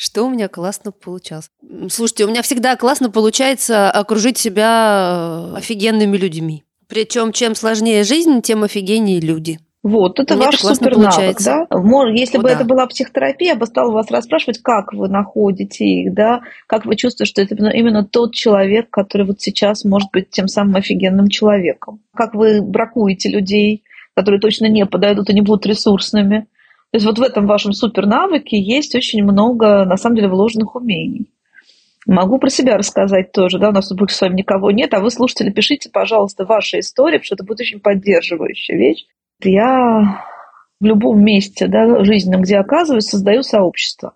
что 0.00 0.24
у 0.24 0.30
меня 0.30 0.48
классно 0.48 0.92
получалось. 0.92 1.50
Слушайте, 1.90 2.24
у 2.24 2.28
меня 2.28 2.40
всегда 2.40 2.74
классно 2.76 3.10
получается 3.10 3.90
окружить 3.90 4.38
себя 4.38 5.52
э, 5.52 5.58
офигенными 5.58 6.16
людьми. 6.16 6.64
Причем 6.88 7.32
чем 7.32 7.54
сложнее 7.54 8.02
жизнь, 8.02 8.40
тем 8.40 8.62
офигеннее 8.62 9.20
люди. 9.20 9.60
Вот, 9.82 10.20
это 10.20 10.34
Мне 10.34 10.44
ваш 10.46 10.60
супер 10.60 10.98
навык, 10.98 11.38
да? 11.42 11.66
Если 12.14 12.36
О, 12.36 12.42
бы 12.42 12.48
да. 12.48 12.54
это 12.54 12.64
была 12.64 12.86
психотерапия, 12.86 13.54
я 13.54 13.56
бы 13.56 13.64
стала 13.64 13.90
вас 13.90 14.10
расспрашивать, 14.10 14.58
как 14.58 14.92
вы 14.92 15.08
находите 15.08 15.86
их, 15.86 16.12
да, 16.12 16.42
как 16.66 16.84
вы 16.84 16.96
чувствуете, 16.96 17.30
что 17.30 17.40
это 17.40 17.54
именно 17.54 18.04
тот 18.04 18.34
человек, 18.34 18.90
который 18.90 19.26
вот 19.26 19.40
сейчас 19.40 19.84
может 19.84 20.10
быть 20.12 20.28
тем 20.28 20.48
самым 20.48 20.76
офигенным 20.76 21.28
человеком. 21.28 22.00
Как 22.14 22.34
вы 22.34 22.60
бракуете 22.60 23.30
людей, 23.30 23.82
которые 24.14 24.38
точно 24.38 24.66
не 24.66 24.84
подойдут 24.84 25.30
и 25.30 25.34
не 25.34 25.40
будут 25.40 25.64
ресурсными. 25.64 26.40
То 26.90 26.96
есть 26.96 27.06
вот 27.06 27.18
в 27.18 27.22
этом 27.22 27.46
вашем 27.46 27.72
супер 27.72 28.04
навыке 28.04 28.60
есть 28.60 28.94
очень 28.94 29.22
много, 29.22 29.86
на 29.86 29.96
самом 29.96 30.16
деле, 30.16 30.28
вложенных 30.28 30.74
умений. 30.74 31.30
Могу 32.06 32.38
про 32.38 32.50
себя 32.50 32.76
рассказать 32.76 33.32
тоже, 33.32 33.58
да, 33.58 33.70
у 33.70 33.72
нас 33.72 33.88
тут 33.88 34.10
с 34.10 34.20
вами 34.20 34.38
никого 34.38 34.72
нет, 34.72 34.92
а 34.92 35.00
вы, 35.00 35.10
слушатели, 35.10 35.50
пишите, 35.50 35.88
пожалуйста, 35.90 36.44
ваши 36.44 36.80
истории, 36.80 37.16
потому 37.16 37.24
что 37.24 37.34
это 37.36 37.44
будет 37.44 37.60
очень 37.60 37.80
поддерживающая 37.80 38.76
вещь. 38.76 39.06
Я 39.48 40.24
в 40.80 40.84
любом 40.84 41.22
месте, 41.22 41.66
да, 41.66 42.04
жизненном, 42.04 42.42
где 42.42 42.58
оказываюсь, 42.58 43.06
создаю 43.06 43.42
сообщество. 43.42 44.14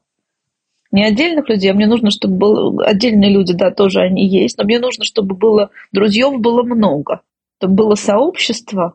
Не 0.92 1.04
отдельных 1.04 1.48
людей, 1.48 1.70
а 1.70 1.74
мне 1.74 1.86
нужно, 1.86 2.10
чтобы 2.10 2.36
было... 2.36 2.84
Отдельные 2.84 3.32
люди, 3.32 3.52
да, 3.52 3.70
тоже 3.70 4.00
они 4.00 4.26
есть, 4.26 4.58
но 4.58 4.64
мне 4.64 4.78
нужно, 4.78 5.04
чтобы 5.04 5.34
было 5.34 5.70
друзьев 5.92 6.40
было 6.40 6.62
много, 6.62 7.22
чтобы 7.58 7.74
было 7.74 7.94
сообщество, 7.96 8.94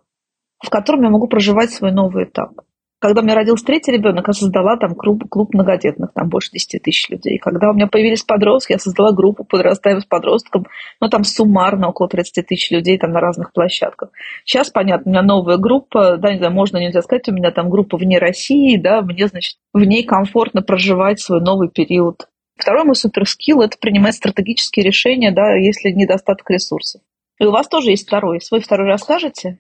в 0.63 0.69
котором 0.69 1.03
я 1.03 1.09
могу 1.09 1.27
проживать 1.27 1.71
свой 1.71 1.91
новый 1.91 2.24
этап. 2.24 2.62
Когда 3.00 3.22
у 3.22 3.24
меня 3.24 3.36
родился 3.36 3.65
третий 3.65 3.94
ребенок, 3.94 4.27
я 4.27 4.34
создала 4.34 4.75
там 4.75 4.94
клуб, 4.94 5.24
клуб 5.29 5.53
многодетных, 5.53 6.12
там 6.13 6.27
больше 6.27 6.51
10 6.51 6.84
тысяч 6.84 7.10
людей. 7.10 7.38
Когда 7.38 7.70
у 7.70 7.74
меня 7.74 7.88
появились 7.88 8.24
подростки, 8.24 8.74
я 8.74 8.79
создала 8.79 9.13
группу 9.13 9.46
подрастаем 9.46 10.01
с 10.01 10.06
подростком, 10.06 10.68
ну 11.00 11.08
там 11.08 11.24
суммарно 11.24 11.88
около 11.88 12.10
30 12.10 12.46
тысяч 12.46 12.72
людей 12.72 12.98
там 12.98 13.12
на 13.12 13.22
разных 13.22 13.53
площадках. 13.53 14.10
Сейчас, 14.44 14.70
понятно, 14.70 15.10
у 15.10 15.13
меня 15.13 15.22
новая 15.22 15.56
группа, 15.56 16.18
да, 16.18 16.32
не 16.34 16.39
знаю, 16.39 16.51
можно, 16.51 16.77
нельзя 16.77 17.01
сказать, 17.01 17.29
у 17.29 17.32
меня 17.32 17.51
там 17.51 17.70
группа 17.70 17.98
вне 17.98 18.20
России, 18.20 18.75
да, 18.75 19.01
мне, 19.01 19.27
значит, 19.27 19.56
в 19.74 19.82
ней 19.82 20.03
комфортно 20.03 20.62
проживать 20.62 21.22
свой 21.22 21.39
новый 21.39 21.70
период. 21.70 22.27
Второй 22.58 22.84
мой 22.84 22.96
суперскилл– 22.96 23.62
это 23.63 23.77
принимать 23.79 24.15
стратегические 24.15 24.86
решения, 24.86 25.32
да, 25.32 25.56
если 25.56 25.91
недостаток 25.91 26.50
ресурсов. 26.50 27.01
И 27.39 27.46
у 27.46 27.51
вас 27.51 27.70
тоже 27.70 27.91
есть 27.91 28.06
второй. 28.06 28.41
Свой 28.41 28.60
второй 28.60 28.89
расскажете? 28.89 29.60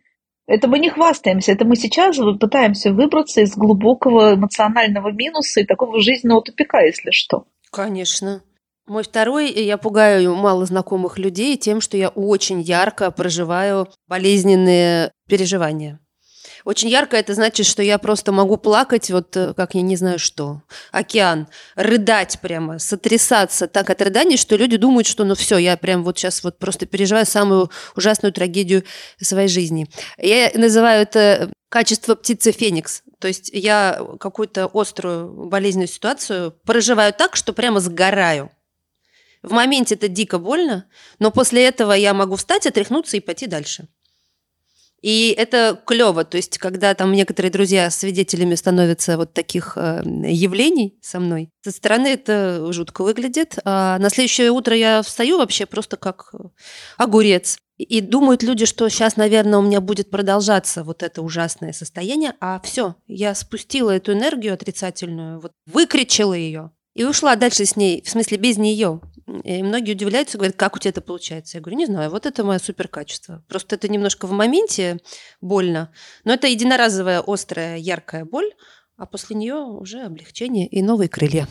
Это 0.49 0.67
мы 0.67 0.79
не 0.79 0.89
хвастаемся, 0.89 1.51
это 1.51 1.63
мы 1.63 1.75
сейчас 1.75 2.17
пытаемся 2.39 2.91
выбраться 2.91 3.41
из 3.41 3.55
глубокого 3.55 4.33
эмоционального 4.33 5.11
минуса 5.11 5.61
и 5.61 5.65
такого 5.65 6.01
жизненного 6.01 6.41
тупика, 6.41 6.81
если 6.81 7.11
что. 7.11 7.45
Конечно. 7.71 8.41
Мой 8.87 9.03
второй, 9.03 9.51
я 9.51 9.77
пугаю 9.77 10.33
мало 10.33 10.65
знакомых 10.65 11.19
людей 11.19 11.55
тем, 11.55 11.81
что 11.81 11.97
я 11.97 12.09
очень 12.09 12.61
ярко 12.61 13.11
проживаю 13.11 13.89
болезненные 14.07 15.11
переживания. 15.27 15.99
Очень 16.65 16.89
ярко 16.89 17.17
это 17.17 17.33
значит, 17.33 17.65
что 17.65 17.81
я 17.81 17.97
просто 17.97 18.31
могу 18.31 18.57
плакать, 18.57 19.09
вот 19.11 19.35
э, 19.37 19.53
как 19.53 19.75
я 19.75 19.81
не 19.81 19.95
знаю 19.95 20.19
что. 20.19 20.61
Океан. 20.91 21.47
Рыдать 21.75 22.39
прямо, 22.41 22.79
сотрясаться 22.79 23.67
так 23.67 23.89
от 23.89 24.01
рыданий, 24.01 24.37
что 24.37 24.55
люди 24.55 24.77
думают, 24.77 25.07
что 25.07 25.23
ну 25.23 25.35
все, 25.35 25.57
я 25.57 25.77
прям 25.77 26.03
вот 26.03 26.17
сейчас 26.17 26.43
вот 26.43 26.57
просто 26.57 26.85
переживаю 26.85 27.25
самую 27.25 27.69
ужасную 27.95 28.33
трагедию 28.33 28.83
своей 29.21 29.47
жизни. 29.47 29.89
Я 30.17 30.51
называю 30.55 31.03
это 31.03 31.51
качество 31.69 32.15
птицы 32.15 32.51
Феникс. 32.51 33.03
То 33.19 33.27
есть 33.27 33.49
я 33.53 34.01
какую-то 34.19 34.69
острую 34.73 35.47
болезненную 35.47 35.87
ситуацию 35.87 36.55
проживаю 36.65 37.13
так, 37.13 37.35
что 37.35 37.53
прямо 37.53 37.79
сгораю. 37.79 38.51
В 39.41 39.51
моменте 39.51 39.95
это 39.95 40.07
дико 40.07 40.37
больно, 40.37 40.85
но 41.19 41.31
после 41.31 41.65
этого 41.65 41.93
я 41.93 42.13
могу 42.13 42.35
встать, 42.35 42.67
отряхнуться 42.67 43.17
и 43.17 43.21
пойти 43.21 43.47
дальше. 43.47 43.87
И 45.01 45.33
это 45.37 45.81
клево, 45.85 46.23
то 46.25 46.37
есть, 46.37 46.57
когда 46.57 46.93
там 46.93 47.11
некоторые 47.11 47.51
друзья 47.51 47.89
свидетелями 47.89 48.55
становятся 48.55 49.17
вот 49.17 49.33
таких 49.33 49.73
э, 49.77 50.01
явлений 50.05 50.97
со 51.01 51.19
мной, 51.19 51.49
со 51.63 51.71
стороны 51.71 52.07
это 52.07 52.71
жутко 52.73 53.03
выглядит. 53.03 53.57
А 53.63 53.97
на 53.99 54.09
следующее 54.09 54.51
утро 54.51 54.75
я 54.75 55.01
встаю 55.01 55.37
вообще 55.37 55.65
просто 55.65 55.97
как 55.97 56.33
огурец. 56.97 57.57
И 57.77 58.01
думают 58.01 58.43
люди, 58.43 58.65
что 58.65 58.89
сейчас, 58.89 59.15
наверное, 59.15 59.59
у 59.59 59.61
меня 59.61 59.79
будет 59.79 60.09
продолжаться 60.09 60.83
вот 60.83 61.01
это 61.01 61.21
ужасное 61.21 61.71
состояние, 61.71 62.33
а 62.41 62.59
все, 62.59 62.95
я 63.07 63.33
спустила 63.33 63.91
эту 63.91 64.11
энергию 64.11 64.53
отрицательную, 64.53 65.39
вот 65.39 65.53
выкричила 65.65 66.33
ее 66.33 66.71
и 66.93 67.05
ушла 67.05 67.37
дальше 67.37 67.63
с 67.63 67.77
ней, 67.77 68.01
в 68.05 68.09
смысле 68.09 68.37
без 68.37 68.57
нее. 68.57 68.99
И 69.43 69.63
многие 69.63 69.93
удивляются, 69.93 70.37
говорят, 70.37 70.55
как 70.55 70.75
у 70.75 70.79
тебя 70.79 70.89
это 70.89 71.01
получается? 71.01 71.57
Я 71.57 71.61
говорю, 71.61 71.77
не 71.77 71.85
знаю, 71.85 72.09
вот 72.09 72.25
это 72.25 72.43
мое 72.43 72.59
супер 72.59 72.87
качество. 72.87 73.43
Просто 73.47 73.75
это 73.75 73.87
немножко 73.87 74.27
в 74.27 74.31
моменте 74.31 74.97
больно, 75.41 75.91
но 76.23 76.33
это 76.33 76.47
единоразовая 76.47 77.21
острая 77.25 77.77
яркая 77.77 78.25
боль, 78.25 78.51
а 78.97 79.05
после 79.05 79.35
нее 79.35 79.55
уже 79.55 80.01
облегчение 80.01 80.67
и 80.67 80.81
новые 80.81 81.09
крылья. 81.09 81.47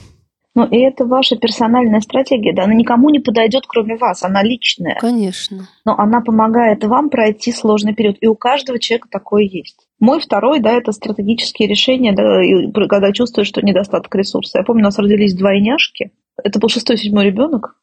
Ну, 0.54 0.66
и 0.66 0.78
это 0.78 1.04
ваша 1.04 1.36
персональная 1.36 2.00
стратегия, 2.00 2.52
да, 2.52 2.64
она 2.64 2.74
никому 2.74 3.10
не 3.10 3.20
подойдет, 3.20 3.64
кроме 3.68 3.96
вас, 3.96 4.24
она 4.24 4.42
личная. 4.42 4.96
Конечно. 4.98 5.68
Но 5.84 5.94
она 5.96 6.20
помогает 6.20 6.82
вам 6.82 7.10
пройти 7.10 7.52
сложный 7.52 7.94
период, 7.94 8.16
и 8.20 8.26
у 8.26 8.34
каждого 8.34 8.80
человека 8.80 9.08
такое 9.08 9.44
есть. 9.44 9.86
Мой 10.00 10.18
второй, 10.20 10.58
да, 10.58 10.72
это 10.72 10.90
стратегические 10.90 11.68
решения, 11.68 12.12
да, 12.12 12.86
когда 12.88 13.12
чувствую, 13.12 13.44
что 13.44 13.62
недостаток 13.62 14.12
ресурсов. 14.16 14.56
Я 14.56 14.64
помню, 14.64 14.82
у 14.82 14.86
нас 14.86 14.98
родились 14.98 15.34
двойняшки, 15.34 16.10
это 16.42 16.58
был 16.58 16.68
шестой-седьмой 16.68 17.26
ребенок. 17.26 17.76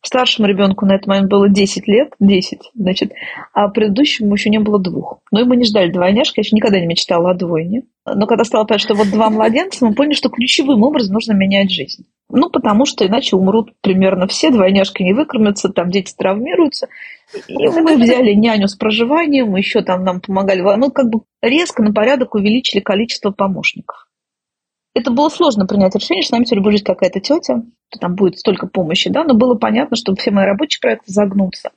Старшему 0.00 0.46
ребенку 0.46 0.86
на 0.86 0.94
этот 0.94 1.08
момент 1.08 1.28
было 1.28 1.48
10 1.48 1.88
лет, 1.88 2.14
10, 2.20 2.70
значит, 2.74 3.12
а 3.52 3.68
предыдущему 3.68 4.32
еще 4.32 4.48
не 4.48 4.60
было 4.60 4.78
двух. 4.78 5.18
Но 5.32 5.40
и 5.40 5.44
мы 5.44 5.56
не 5.56 5.64
ждали 5.64 5.90
двойняшки, 5.90 6.38
я 6.38 6.42
еще 6.42 6.54
никогда 6.54 6.78
не 6.78 6.86
мечтала 6.86 7.30
о 7.30 7.34
двойне. 7.34 7.82
Но 8.06 8.26
когда 8.26 8.44
стало 8.44 8.64
понятно, 8.64 8.84
что 8.84 8.94
вот 8.94 9.10
два 9.10 9.28
младенца, 9.30 9.84
мы 9.84 9.94
поняли, 9.94 10.14
что 10.14 10.28
ключевым 10.28 10.84
образом 10.84 11.14
нужно 11.14 11.32
менять 11.32 11.72
жизнь. 11.72 12.06
Ну, 12.30 12.48
потому 12.48 12.86
что 12.86 13.06
иначе 13.06 13.34
умрут 13.34 13.72
примерно 13.80 14.28
все, 14.28 14.50
двойняшки 14.50 15.02
не 15.02 15.14
выкормятся, 15.14 15.68
там 15.68 15.90
дети 15.90 16.14
травмируются. 16.16 16.88
И 17.48 17.68
мы 17.68 17.96
взяли 17.96 18.34
няню 18.34 18.68
с 18.68 18.76
проживанием, 18.76 19.56
еще 19.56 19.82
там 19.82 20.04
нам 20.04 20.20
помогали. 20.20 20.60
Мы 20.60 20.90
как 20.90 21.10
бы 21.10 21.22
резко 21.42 21.82
на 21.82 21.92
порядок 21.92 22.34
увеличили 22.34 22.80
количество 22.80 23.30
помощников. 23.30 24.07
Это 24.94 25.10
было 25.10 25.28
сложно 25.28 25.66
принять 25.66 25.94
решение, 25.94 26.22
что 26.22 26.30
с 26.30 26.32
нами 26.32 26.44
теперь 26.44 26.60
будет 26.60 26.74
жить 26.74 26.84
какая-то 26.84 27.20
тетя, 27.20 27.62
что 27.90 28.00
там 28.00 28.14
будет 28.14 28.38
столько 28.38 28.66
помощи, 28.66 29.10
да, 29.10 29.24
но 29.24 29.34
было 29.34 29.54
понятно, 29.54 29.96
что 29.96 30.14
все 30.14 30.30
мои 30.30 30.44
рабочие 30.44 30.80
проекты 30.80 31.12
загнутся. 31.12 31.70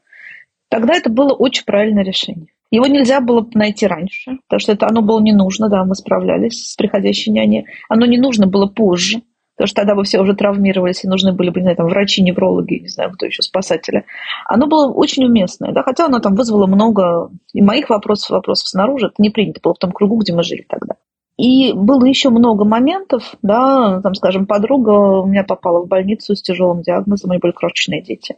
Тогда 0.69 0.95
это 0.95 1.10
было 1.10 1.34
очень 1.34 1.65
правильное 1.65 2.04
решение. 2.04 2.47
Его 2.71 2.88
нельзя 2.88 3.19
было 3.19 3.45
найти 3.54 3.86
раньше, 3.86 4.38
потому 4.47 4.60
что 4.62 4.71
это 4.71 4.88
оно 4.88 5.02
было 5.02 5.19
не 5.19 5.34
нужно, 5.34 5.67
да, 5.67 5.84
мы 5.84 5.93
справлялись 5.93 6.71
с 6.71 6.76
приходящей 6.78 7.34
няней. 7.34 7.65
Оно 7.89 8.06
не 8.06 8.17
нужно 8.17 8.47
было 8.47 8.65
позже, 8.67 9.21
потому 9.58 9.67
что 9.67 9.76
тогда 9.82 9.95
бы 9.95 10.06
все 10.06 10.21
уже 10.21 10.34
травмировались, 10.34 11.04
и 11.04 11.10
нужны 11.10 11.34
были 11.34 11.50
бы, 11.50 11.60
не 11.60 11.63
знаю, 11.63 11.78
там, 11.78 11.88
врачи, 11.88 12.21
неврологи, 12.21 12.76
не 12.76 12.88
знаю, 12.88 13.12
кто 13.12 13.26
еще, 13.26 13.41
спасатели. 13.41 14.06
Оно 14.45 14.67
было 14.67 14.89
очень 14.89 15.26
уместное, 15.26 15.74
да, 15.74 15.84
хотя 15.84 16.06
оно 16.06 16.19
там 16.19 16.36
вызвало 16.36 16.65
много 16.65 17.30
и 17.52 17.62
моих 17.62 17.89
вопросов, 17.89 18.30
вопросов 18.30 18.69
снаружи, 18.69 19.08
это 19.08 19.21
не 19.21 19.30
принято 19.30 19.60
было 19.62 19.74
в 19.74 19.80
том 19.80 19.91
кругу, 19.91 20.15
где 20.19 20.34
мы 20.34 20.43
жили 20.43 20.65
тогда. 20.67 20.95
И 21.38 21.74
было 21.74 22.06
еще 22.06 22.30
много 22.30 22.65
моментов, 22.65 23.36
да, 23.41 24.02
там, 24.02 24.13
скажем, 24.15 24.46
подруга 24.46 25.22
у 25.22 25.26
меня 25.26 25.44
попала 25.44 25.84
в 25.84 25.88
больницу 25.88 26.36
с 26.36 26.41
тяжелым 26.41 26.82
диагнозом, 26.82 27.30
у 27.30 27.34
нее 27.34 27.39
были 27.39 27.52
крошечные 27.52 28.02
дети. 28.02 28.36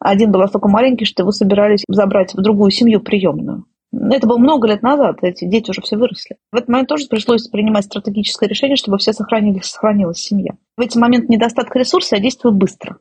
Один 0.00 0.30
был 0.30 0.40
настолько 0.40 0.68
маленький, 0.68 1.04
что 1.04 1.22
его 1.22 1.32
собирались 1.32 1.84
забрать 1.88 2.34
в 2.34 2.40
другую 2.40 2.70
семью 2.70 3.00
приемную. 3.00 3.64
Это 3.92 4.26
было 4.26 4.38
много 4.38 4.68
лет 4.68 4.82
назад, 4.82 5.18
эти 5.22 5.46
дети 5.46 5.70
уже 5.70 5.80
все 5.80 5.96
выросли. 5.96 6.36
В 6.52 6.56
этот 6.56 6.68
момент 6.68 6.88
тоже 6.88 7.06
пришлось 7.08 7.48
принимать 7.48 7.84
стратегическое 7.84 8.48
решение, 8.48 8.76
чтобы 8.76 8.98
все 8.98 9.12
сохранились, 9.12 9.64
сохранилась 9.64 10.18
семья. 10.18 10.52
В 10.76 10.80
эти 10.82 10.98
моменты 10.98 11.28
недостатка 11.28 11.78
ресурса 11.78 12.16
я 12.16 12.22
действую 12.22 12.54
быстро. 12.54 12.98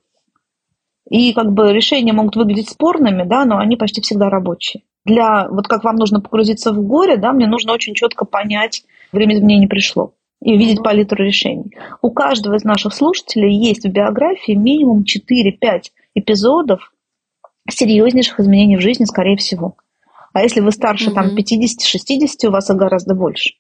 И 1.10 1.34
как 1.34 1.54
бы 1.54 1.72
решения 1.74 2.13
могут 2.13 2.36
выглядеть 2.36 2.70
спорными, 2.70 3.24
да, 3.24 3.46
но 3.46 3.58
они 3.58 3.76
почти 3.76 4.02
всегда 4.02 4.30
рабочие. 4.30 4.84
Для, 5.06 5.48
вот 5.50 5.67
как 5.67 5.84
вам 5.84 5.96
нужно 5.96 6.20
погрузиться 6.20 6.74
в 6.74 6.82
горе, 6.86 7.17
да, 7.17 7.32
мне 7.32 7.48
нужно 7.48 7.74
очень 7.74 7.93
четко 7.93 8.26
понять, 8.26 8.84
время 9.12 9.36
не 9.39 9.67
пришло. 9.67 10.13
и 10.41 10.54
увидеть 10.54 10.84
палитру 10.84 11.24
решений. 11.24 11.76
У 12.02 12.12
каждого 12.12 12.56
из 12.56 12.63
наших 12.63 12.93
слушателей 12.93 13.56
есть 13.56 13.86
в 13.86 13.89
биографии 13.89 14.52
минимум 14.52 15.04
4-5 15.04 15.82
эпизодов 16.13 16.91
серьезнейших 17.70 18.39
изменений 18.39 18.78
в 18.78 18.82
жизни, 18.82 19.06
скорее 19.06 19.38
всего. 19.38 19.76
А 20.34 20.43
если 20.43 20.62
вы 20.62 20.72
старше 20.72 21.10
mm-hmm. 21.10 21.13
там 21.13 21.36
50-60, 21.36 22.48
у 22.48 22.52
вас 22.52 22.70
их 22.70 22.76
гораздо 22.76 23.15
больше. 23.15 23.56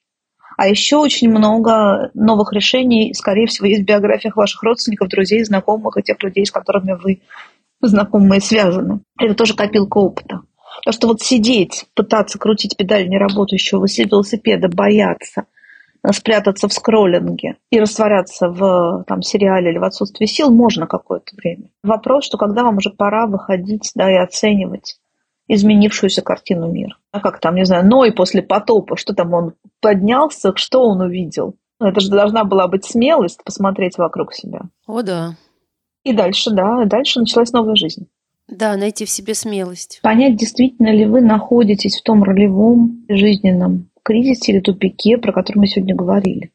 А 0.57 0.67
еще 0.67 0.97
очень 0.97 1.29
много 1.29 2.09
новых 2.13 2.51
решений, 2.51 3.13
скорее 3.13 3.45
всего, 3.45 3.67
есть 3.67 3.83
в 3.83 3.85
биографиях 3.85 4.35
ваших 4.35 4.61
родственников, 4.63 5.09
друзей, 5.09 5.43
знакомых 5.43 5.97
и 5.97 6.03
тех 6.03 6.21
людей, 6.23 6.45
с 6.45 6.51
которыми 6.51 6.93
вы 6.93 7.21
знакомы 7.81 8.37
и 8.37 8.39
связаны. 8.41 9.01
Это 9.19 9.35
тоже 9.35 9.55
копилка 9.55 9.97
опыта. 9.99 10.41
Потому 10.87 10.99
что 10.99 11.07
вот 11.09 11.21
сидеть, 11.21 11.85
пытаться 11.95 12.39
крутить 12.39 12.77
педаль 12.77 13.09
неработающего 13.09 13.79
велосипеда, 13.79 14.69
бояться, 14.69 15.43
спрятаться 16.13 16.69
в 16.69 16.73
скроллинге 16.73 17.57
и 17.69 17.77
растворяться 17.77 18.47
в 18.47 19.03
там, 19.05 19.21
сериале 19.21 19.71
или 19.71 19.79
в 19.79 19.83
отсутствии 19.83 20.25
сил 20.25 20.49
можно 20.49 20.87
какое-то 20.87 21.35
время. 21.35 21.71
Вопрос, 21.83 22.23
что 22.23 22.37
когда 22.37 22.63
вам 22.63 22.77
уже 22.77 22.89
пора 22.89 23.27
выходить 23.27 23.91
да, 23.95 24.09
и 24.09 24.15
оценивать 24.15 24.97
изменившуюся 25.49 26.21
картину 26.21 26.71
мира. 26.71 26.95
А 27.11 27.19
как 27.19 27.41
там, 27.41 27.55
не 27.55 27.65
знаю, 27.65 27.85
Ной 27.85 28.13
после 28.13 28.41
потопа, 28.41 28.95
что 28.95 29.13
там 29.13 29.33
он 29.33 29.55
поднялся, 29.81 30.53
что 30.55 30.83
он 30.83 31.01
увидел? 31.01 31.55
Это 31.81 31.99
же 31.99 32.09
должна 32.09 32.45
была 32.45 32.69
быть 32.69 32.85
смелость 32.85 33.43
посмотреть 33.43 33.97
вокруг 33.97 34.33
себя. 34.33 34.61
О, 34.85 35.01
да. 35.01 35.35
И 36.05 36.13
дальше, 36.13 36.51
да, 36.51 36.85
дальше 36.85 37.19
началась 37.19 37.51
новая 37.51 37.75
жизнь. 37.75 38.07
Да, 38.47 38.77
найти 38.77 39.05
в 39.05 39.09
себе 39.09 39.33
смелость. 39.33 39.99
Понять, 40.01 40.37
действительно 40.37 40.89
ли 40.89 41.05
вы 41.05 41.21
находитесь 41.21 41.99
в 41.99 42.03
том 42.03 42.23
ролевом 42.23 43.05
жизненном 43.09 43.89
кризисе 44.03 44.53
или 44.53 44.59
тупике, 44.61 45.17
про 45.17 45.33
который 45.33 45.59
мы 45.59 45.67
сегодня 45.67 45.95
говорили. 45.95 46.51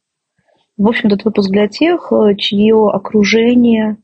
В 0.78 0.88
общем, 0.88 1.08
этот 1.08 1.24
выпуск 1.24 1.50
для 1.50 1.68
тех, 1.68 2.10
чье 2.38 2.88
окружение 2.90 3.98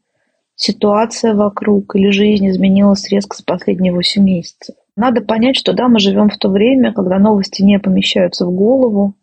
ситуация 0.55 1.35
вокруг 1.35 1.97
или 1.97 2.11
жизнь 2.11 2.47
изменилась 2.49 3.09
резко 3.11 3.37
за 3.37 3.45
последние 3.45 3.95
8 3.95 4.23
месяцев. 4.23 4.77
Надо 4.95 5.23
понять, 5.23 5.57
что 5.57 5.73
да, 5.73 5.89
мы 5.89 5.99
живем 5.99 6.29
в 6.29 6.37
то 6.37 6.51
время, 6.51 6.93
когда 6.93 7.19
новости 7.19 7.63
не 7.63 7.79
помещаются 7.79 8.45
в 8.45 8.53
голову, 8.53 9.15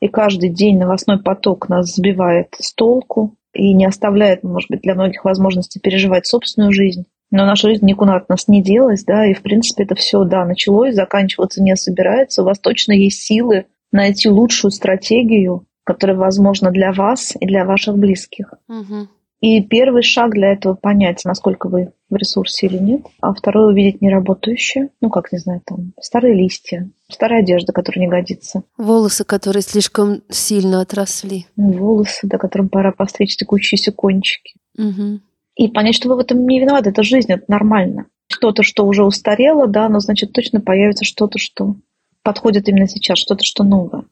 и 0.00 0.08
каждый 0.08 0.50
день 0.50 0.76
новостной 0.76 1.22
поток 1.22 1.68
нас 1.68 1.94
сбивает 1.94 2.56
с 2.58 2.74
толку 2.74 3.36
и 3.54 3.72
не 3.72 3.86
оставляет, 3.86 4.42
может 4.42 4.68
быть, 4.70 4.82
для 4.82 4.94
многих 4.94 5.24
возможности 5.24 5.78
переживать 5.78 6.26
собственную 6.26 6.72
жизнь. 6.72 7.06
Но 7.30 7.46
наша 7.46 7.68
жизнь 7.68 7.86
никуда 7.86 8.16
от 8.16 8.28
нас 8.28 8.48
не 8.48 8.62
делась, 8.62 9.04
да, 9.04 9.26
и, 9.26 9.34
в 9.34 9.42
принципе, 9.42 9.84
это 9.84 9.94
все, 9.94 10.24
да, 10.24 10.44
началось, 10.44 10.94
заканчиваться 10.94 11.62
не 11.62 11.76
собирается. 11.76 12.42
У 12.42 12.44
вас 12.44 12.58
точно 12.58 12.92
есть 12.92 13.22
силы 13.22 13.66
найти 13.92 14.28
лучшую 14.28 14.70
стратегию, 14.72 15.66
которая 15.84 16.16
возможна 16.16 16.70
для 16.70 16.92
вас 16.92 17.34
и 17.38 17.46
для 17.46 17.64
ваших 17.64 17.96
близких. 17.96 18.54
Угу. 18.68 19.08
И 19.40 19.62
первый 19.62 20.02
шаг 20.02 20.32
для 20.32 20.52
этого 20.52 20.74
понять, 20.74 21.24
насколько 21.24 21.68
вы 21.68 21.92
в 22.10 22.16
ресурсе 22.16 22.66
или 22.66 22.76
нет. 22.76 23.06
А 23.20 23.32
второй 23.32 23.72
увидеть 23.72 24.02
неработающее. 24.02 24.90
Ну, 25.00 25.08
как, 25.08 25.32
не 25.32 25.38
знаю, 25.38 25.62
там, 25.64 25.94
старые 26.00 26.34
листья, 26.34 26.90
старая 27.08 27.40
одежда, 27.40 27.72
которая 27.72 28.04
не 28.04 28.10
годится. 28.10 28.64
Волосы, 28.76 29.24
которые 29.24 29.62
слишком 29.62 30.22
сильно 30.28 30.82
отросли. 30.82 31.46
Волосы, 31.56 32.26
да, 32.26 32.36
которым 32.36 32.68
пора 32.68 32.92
постричь 32.92 33.36
текущиеся 33.36 33.92
кончики. 33.92 34.56
Угу. 34.76 35.20
И 35.60 35.68
понять, 35.68 35.94
что 35.94 36.08
вы 36.08 36.16
в 36.16 36.20
этом 36.20 36.46
не 36.46 36.58
виноваты. 36.58 36.88
Это 36.88 37.02
жизнь, 37.02 37.30
это 37.30 37.44
нормально. 37.46 38.06
Что-то, 38.28 38.62
что 38.62 38.86
уже 38.86 39.04
устарело, 39.04 39.66
да, 39.66 39.90
но 39.90 40.00
значит 40.00 40.32
точно 40.32 40.62
появится 40.62 41.04
что-то, 41.04 41.38
что 41.38 41.76
подходит 42.22 42.66
именно 42.66 42.88
сейчас, 42.88 43.18
что-то, 43.18 43.44
что 43.44 43.62
новое. 43.62 44.04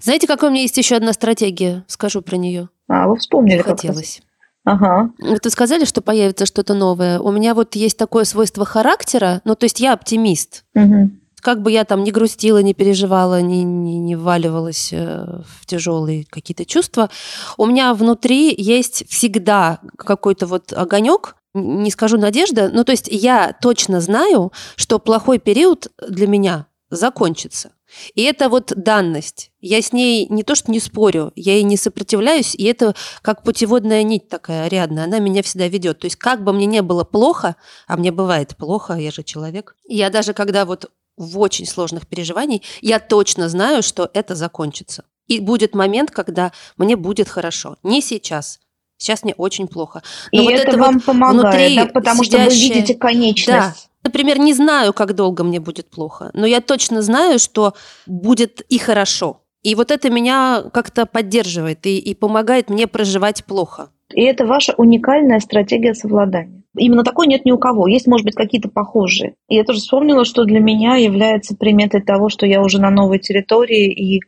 Знаете, 0.00 0.26
какая 0.26 0.48
у 0.48 0.50
меня 0.50 0.62
есть 0.62 0.78
еще 0.78 0.96
одна 0.96 1.12
стратегия? 1.12 1.84
Скажу 1.88 2.22
про 2.22 2.36
нее. 2.36 2.70
А, 2.88 3.06
вы 3.06 3.18
вспомнили. 3.18 3.60
Хотелось. 3.60 4.22
Ага. 4.64 5.10
Вы 5.18 5.38
сказали, 5.50 5.84
что 5.84 6.00
появится 6.00 6.46
что-то 6.46 6.72
новое. 6.72 7.20
У 7.20 7.30
меня 7.32 7.54
вот 7.54 7.74
есть 7.74 7.98
такое 7.98 8.24
свойство 8.24 8.64
характера, 8.64 9.42
ну, 9.44 9.54
то 9.56 9.64
есть 9.64 9.80
я 9.80 9.92
оптимист. 9.92 10.64
Угу. 10.74 11.10
Как 11.44 11.60
бы 11.60 11.70
я 11.70 11.84
там 11.84 12.04
не 12.04 12.10
грустила, 12.10 12.62
не 12.62 12.72
переживала, 12.72 13.42
не, 13.42 13.64
не, 13.64 13.98
не 13.98 14.16
вваливалась 14.16 14.94
э, 14.94 15.42
в 15.46 15.66
тяжелые 15.66 16.24
какие-то 16.24 16.64
чувства, 16.64 17.10
у 17.58 17.66
меня 17.66 17.92
внутри 17.92 18.54
есть 18.56 19.04
всегда 19.10 19.78
какой-то 19.98 20.46
вот 20.46 20.72
огонек, 20.72 21.36
не 21.52 21.90
скажу 21.90 22.16
надежда, 22.16 22.70
ну, 22.72 22.82
то 22.82 22.92
есть 22.92 23.08
я 23.10 23.54
точно 23.60 24.00
знаю, 24.00 24.52
что 24.74 24.98
плохой 24.98 25.38
период 25.38 25.88
для 26.08 26.26
меня 26.26 26.66
закончится. 26.88 27.72
И 28.14 28.22
это 28.22 28.48
вот 28.48 28.72
данность. 28.74 29.50
Я 29.60 29.82
с 29.82 29.92
ней 29.92 30.26
не 30.30 30.44
то 30.44 30.54
что 30.54 30.72
не 30.72 30.80
спорю, 30.80 31.30
я 31.36 31.56
ей 31.56 31.62
не 31.62 31.76
сопротивляюсь, 31.76 32.54
и 32.54 32.64
это 32.64 32.94
как 33.20 33.42
путеводная 33.42 34.02
нить 34.02 34.30
такая 34.30 34.68
рядная, 34.68 35.04
она 35.04 35.18
меня 35.18 35.42
всегда 35.42 35.68
ведет. 35.68 35.98
То 35.98 36.06
есть 36.06 36.16
как 36.16 36.42
бы 36.42 36.54
мне 36.54 36.64
не 36.64 36.80
было 36.80 37.04
плохо, 37.04 37.56
а 37.86 37.98
мне 37.98 38.12
бывает 38.12 38.56
плохо, 38.56 38.94
я 38.94 39.10
же 39.10 39.22
человек. 39.22 39.76
Я 39.86 40.08
даже 40.08 40.32
когда 40.32 40.64
вот 40.64 40.90
в 41.16 41.38
очень 41.38 41.66
сложных 41.66 42.06
переживаниях, 42.06 42.62
я 42.80 43.00
точно 43.00 43.48
знаю, 43.48 43.82
что 43.82 44.10
это 44.14 44.34
закончится. 44.34 45.04
И 45.26 45.40
будет 45.40 45.74
момент, 45.74 46.10
когда 46.10 46.52
мне 46.76 46.96
будет 46.96 47.28
хорошо. 47.28 47.76
Не 47.82 48.00
сейчас, 48.02 48.60
Сейчас 48.96 49.24
мне 49.24 49.34
очень 49.36 49.66
плохо. 49.66 50.02
Но 50.32 50.40
и 50.40 50.44
вот 50.44 50.52
это, 50.52 50.68
это 50.68 50.78
вам 50.78 50.94
вот 50.94 51.04
помогает, 51.04 51.76
да, 51.76 51.86
потому 51.86 52.24
сидящее... 52.24 52.50
что 52.50 52.68
вы 52.68 52.74
видите 52.74 52.94
конечность. 52.94 53.48
Да, 53.48 53.74
Например, 54.04 54.38
не 54.38 54.52
знаю, 54.52 54.92
как 54.92 55.14
долго 55.14 55.44
мне 55.44 55.60
будет 55.60 55.90
плохо, 55.90 56.30
но 56.34 56.46
я 56.46 56.60
точно 56.60 57.00
знаю, 57.00 57.38
что 57.38 57.72
будет 58.06 58.60
и 58.68 58.78
хорошо. 58.78 59.40
И 59.62 59.74
вот 59.74 59.90
это 59.90 60.10
меня 60.10 60.64
как-то 60.72 61.06
поддерживает 61.06 61.86
и, 61.86 61.98
и 61.98 62.14
помогает 62.14 62.68
мне 62.68 62.86
проживать 62.86 63.44
плохо. 63.46 63.88
И 64.12 64.22
это 64.22 64.44
ваша 64.44 64.74
уникальная 64.76 65.40
стратегия 65.40 65.94
совладания. 65.94 66.63
Именно 66.76 67.04
такой 67.04 67.26
нет 67.26 67.44
ни 67.44 67.52
у 67.52 67.58
кого. 67.58 67.86
Есть, 67.86 68.06
может 68.06 68.24
быть, 68.24 68.34
какие-то 68.34 68.68
похожие. 68.68 69.34
И 69.48 69.54
я 69.54 69.64
тоже 69.64 69.78
вспомнила, 69.78 70.24
что 70.24 70.44
для 70.44 70.60
меня 70.60 70.96
является 70.96 71.56
приметой 71.56 72.02
того, 72.02 72.28
что 72.28 72.46
я 72.46 72.60
уже 72.60 72.80
на 72.80 72.90
новой 72.90 73.18
территории 73.18 73.92
и 73.92 74.20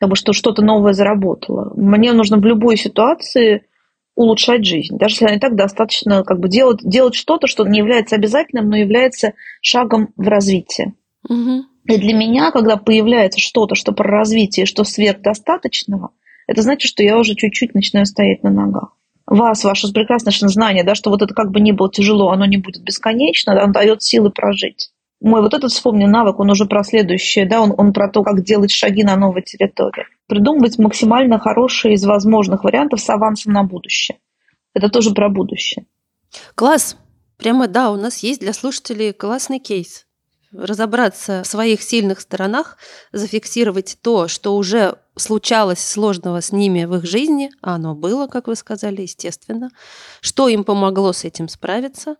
как 0.00 0.10
бы, 0.10 0.16
что 0.16 0.32
что-то 0.32 0.62
новое 0.62 0.92
заработало. 0.92 1.72
Мне 1.76 2.12
нужно 2.12 2.38
в 2.38 2.44
любой 2.44 2.76
ситуации 2.76 3.64
улучшать 4.14 4.64
жизнь. 4.64 4.96
Даже 4.98 5.14
если 5.14 5.26
она 5.26 5.34
и 5.36 5.38
так 5.38 5.54
достаточно 5.54 6.24
как 6.24 6.40
бы 6.40 6.48
делать, 6.48 6.80
делать 6.82 7.14
что-то, 7.14 7.46
что 7.46 7.64
не 7.64 7.78
является 7.78 8.16
обязательным, 8.16 8.68
но 8.68 8.76
является 8.76 9.34
шагом 9.60 10.08
в 10.16 10.26
развитии. 10.26 10.94
Угу. 11.28 11.64
И 11.84 11.96
для 11.96 12.14
меня, 12.14 12.50
когда 12.50 12.76
появляется 12.76 13.40
что-то, 13.40 13.74
что 13.74 13.92
про 13.92 14.10
развитие, 14.10 14.66
что 14.66 14.84
сверхдостаточного, 14.84 16.10
это 16.46 16.62
значит, 16.62 16.88
что 16.88 17.02
я 17.02 17.18
уже 17.18 17.34
чуть-чуть 17.34 17.74
начинаю 17.74 18.06
стоять 18.06 18.42
на 18.42 18.50
ногах. 18.50 18.97
Вас, 19.30 19.62
ваше 19.62 19.92
прекрасное 19.92 20.32
знание, 20.32 20.84
да, 20.84 20.94
что 20.94 21.10
вот 21.10 21.22
это 21.22 21.34
как 21.34 21.50
бы 21.50 21.60
ни 21.60 21.72
было 21.72 21.90
тяжело, 21.90 22.30
оно 22.30 22.46
не 22.46 22.56
будет 22.56 22.82
бесконечно, 22.82 23.52
оно 23.52 23.72
дает 23.72 24.02
силы 24.02 24.30
прожить. 24.30 24.90
Мой 25.20 25.42
вот 25.42 25.54
этот, 25.54 25.70
вспомни, 25.70 26.06
навык, 26.06 26.38
он 26.40 26.50
уже 26.50 26.64
про 26.64 26.82
следующее, 26.82 27.46
да, 27.46 27.60
он, 27.60 27.74
он 27.76 27.92
про 27.92 28.08
то, 28.08 28.22
как 28.22 28.42
делать 28.42 28.70
шаги 28.70 29.04
на 29.04 29.16
новой 29.16 29.42
территории 29.42 30.06
придумывать 30.28 30.78
максимально 30.78 31.40
хорошие 31.40 31.94
из 31.94 32.04
возможных 32.04 32.62
вариантов 32.62 33.00
с 33.00 33.08
авансом 33.08 33.52
на 33.52 33.64
будущее. 33.64 34.18
Это 34.74 34.88
тоже 34.88 35.12
про 35.12 35.28
будущее. 35.28 35.86
Класс. 36.54 36.96
Прямо 37.38 37.66
да, 37.66 37.90
у 37.90 37.96
нас 37.96 38.18
есть 38.18 38.40
для 38.40 38.52
слушателей 38.52 39.12
классный 39.12 39.58
кейс. 39.58 40.06
Разобраться 40.52 41.42
в 41.44 41.46
своих 41.46 41.82
сильных 41.82 42.20
сторонах, 42.20 42.78
зафиксировать 43.12 43.98
то, 44.02 44.28
что 44.28 44.56
уже 44.56 44.98
случалось 45.18 45.80
сложного 45.80 46.40
с 46.40 46.52
ними 46.52 46.84
в 46.84 46.96
их 46.96 47.04
жизни, 47.04 47.50
а 47.62 47.74
оно 47.74 47.94
было, 47.94 48.26
как 48.26 48.48
вы 48.48 48.56
сказали, 48.56 49.02
естественно, 49.02 49.70
что 50.20 50.48
им 50.48 50.64
помогло 50.64 51.12
с 51.12 51.24
этим 51.24 51.48
справиться. 51.48 52.16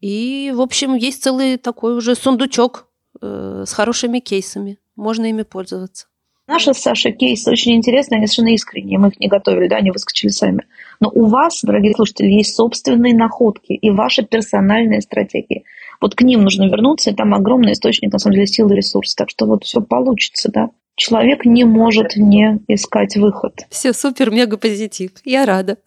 И, 0.00 0.52
в 0.54 0.60
общем, 0.60 0.94
есть 0.94 1.22
целый 1.22 1.56
такой 1.56 1.96
уже 1.96 2.14
сундучок 2.14 2.88
э, 3.20 3.64
с 3.66 3.72
хорошими 3.72 4.18
кейсами. 4.18 4.78
Можно 4.96 5.26
ими 5.26 5.42
пользоваться. 5.42 6.06
Наши 6.46 6.74
с 6.74 6.78
Сашей 6.78 7.12
кейсы 7.12 7.50
очень 7.50 7.74
интересные, 7.74 8.18
они 8.18 8.26
совершенно 8.26 8.54
искренние, 8.54 8.98
мы 8.98 9.08
их 9.08 9.18
не 9.18 9.28
готовили, 9.28 9.66
да, 9.66 9.76
они 9.76 9.90
выскочили 9.90 10.28
сами. 10.28 10.66
Но 11.00 11.08
у 11.08 11.24
вас, 11.24 11.60
дорогие 11.62 11.94
слушатели, 11.94 12.26
есть 12.26 12.54
собственные 12.54 13.14
находки 13.14 13.72
и 13.72 13.90
ваши 13.90 14.24
персональные 14.24 15.00
стратегии. 15.00 15.64
Вот 16.04 16.14
к 16.14 16.20
ним 16.20 16.42
нужно 16.42 16.64
вернуться, 16.64 17.08
и 17.08 17.14
там 17.14 17.32
огромный 17.32 17.72
источник, 17.72 18.12
на 18.12 18.18
самом 18.18 18.34
деле, 18.34 18.46
сил 18.46 18.70
и 18.70 18.76
ресурсов. 18.76 19.16
Так 19.16 19.30
что 19.30 19.46
вот 19.46 19.64
все 19.64 19.80
получится, 19.80 20.50
да. 20.52 20.68
Человек 20.96 21.46
не 21.46 21.64
может 21.64 22.16
не 22.16 22.60
искать 22.68 23.16
выход. 23.16 23.54
Все 23.70 23.94
супер, 23.94 24.30
мега 24.30 24.58
позитив. 24.58 25.12
Я 25.24 25.46
рада. 25.46 25.78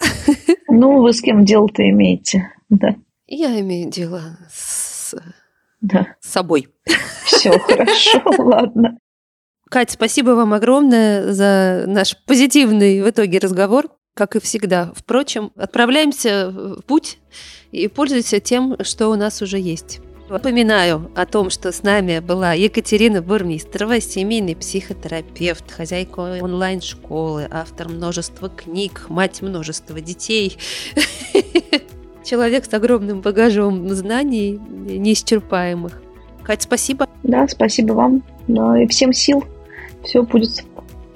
Ну, 0.70 1.04
вы 1.04 1.14
с 1.14 1.22
кем 1.22 1.46
дело-то 1.46 1.88
имеете, 1.88 2.52
да? 2.68 2.96
Я 3.28 3.60
имею 3.60 3.92
дело 3.92 4.40
с, 4.52 5.14
да. 5.82 6.08
с 6.20 6.32
собой. 6.32 6.68
Все 7.24 7.52
хорошо, 7.60 8.24
ладно. 8.40 8.98
Кать, 9.70 9.92
спасибо 9.92 10.32
вам 10.32 10.56
огромное 10.56 11.32
за 11.32 11.84
наш 11.86 12.18
позитивный 12.26 13.04
в 13.04 13.10
итоге 13.12 13.38
разговор, 13.38 13.90
как 14.16 14.36
и 14.36 14.40
всегда. 14.40 14.92
Впрочем, 14.96 15.52
отправляемся 15.56 16.50
в 16.50 16.82
путь 16.82 17.20
и 17.72 17.88
пользуемся 17.88 18.40
тем, 18.40 18.78
что 18.82 19.10
у 19.10 19.16
нас 19.16 19.44
уже 19.44 19.60
есть. 19.60 20.02
Напоминаю 20.30 21.10
о 21.16 21.26
том, 21.26 21.50
что 21.50 21.72
с 21.72 21.84
нами 21.84 22.20
была 22.20 22.52
Екатерина 22.52 23.22
Бурмистрова, 23.22 24.02
семейный 24.02 24.58
психотерапевт, 24.58 25.72
хозяйка 25.72 26.20
онлайн-школы, 26.42 27.48
автор 27.50 27.88
множества 27.88 28.50
книг, 28.50 29.06
мать 29.08 29.42
множества 29.42 30.02
детей. 30.02 30.58
Человек 32.26 32.66
с 32.66 32.74
огромным 32.74 33.22
багажом 33.22 33.88
знаний, 33.90 34.60
неисчерпаемых. 34.60 36.02
Кать, 36.44 36.64
спасибо. 36.64 37.08
Да, 37.24 37.48
спасибо 37.48 37.94
вам. 37.94 38.22
Да, 38.50 38.82
и 38.82 38.86
всем 38.88 39.14
сил. 39.14 39.46
Все 40.04 40.24
будет 40.24 40.66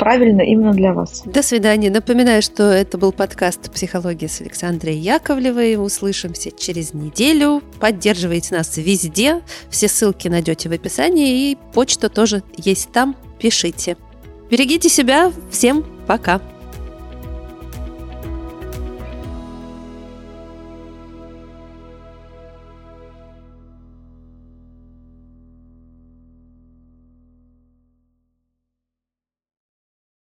правильно 0.01 0.41
именно 0.41 0.73
для 0.73 0.93
вас. 0.93 1.21
До 1.25 1.43
свидания. 1.43 1.91
Напоминаю, 1.91 2.41
что 2.41 2.63
это 2.63 2.97
был 2.97 3.11
подкаст 3.11 3.71
«Психология» 3.71 4.27
с 4.27 4.41
Александрой 4.41 4.95
Яковлевой. 4.95 5.75
Услышимся 5.75 6.49
через 6.49 6.95
неделю. 6.95 7.61
Поддерживайте 7.79 8.55
нас 8.55 8.77
везде. 8.77 9.41
Все 9.69 9.87
ссылки 9.87 10.27
найдете 10.27 10.69
в 10.69 10.71
описании. 10.71 11.51
И 11.51 11.57
почта 11.71 12.09
тоже 12.09 12.41
есть 12.57 12.91
там. 12.91 13.15
Пишите. 13.39 13.95
Берегите 14.49 14.89
себя. 14.89 15.31
Всем 15.51 15.85
пока. 16.07 16.41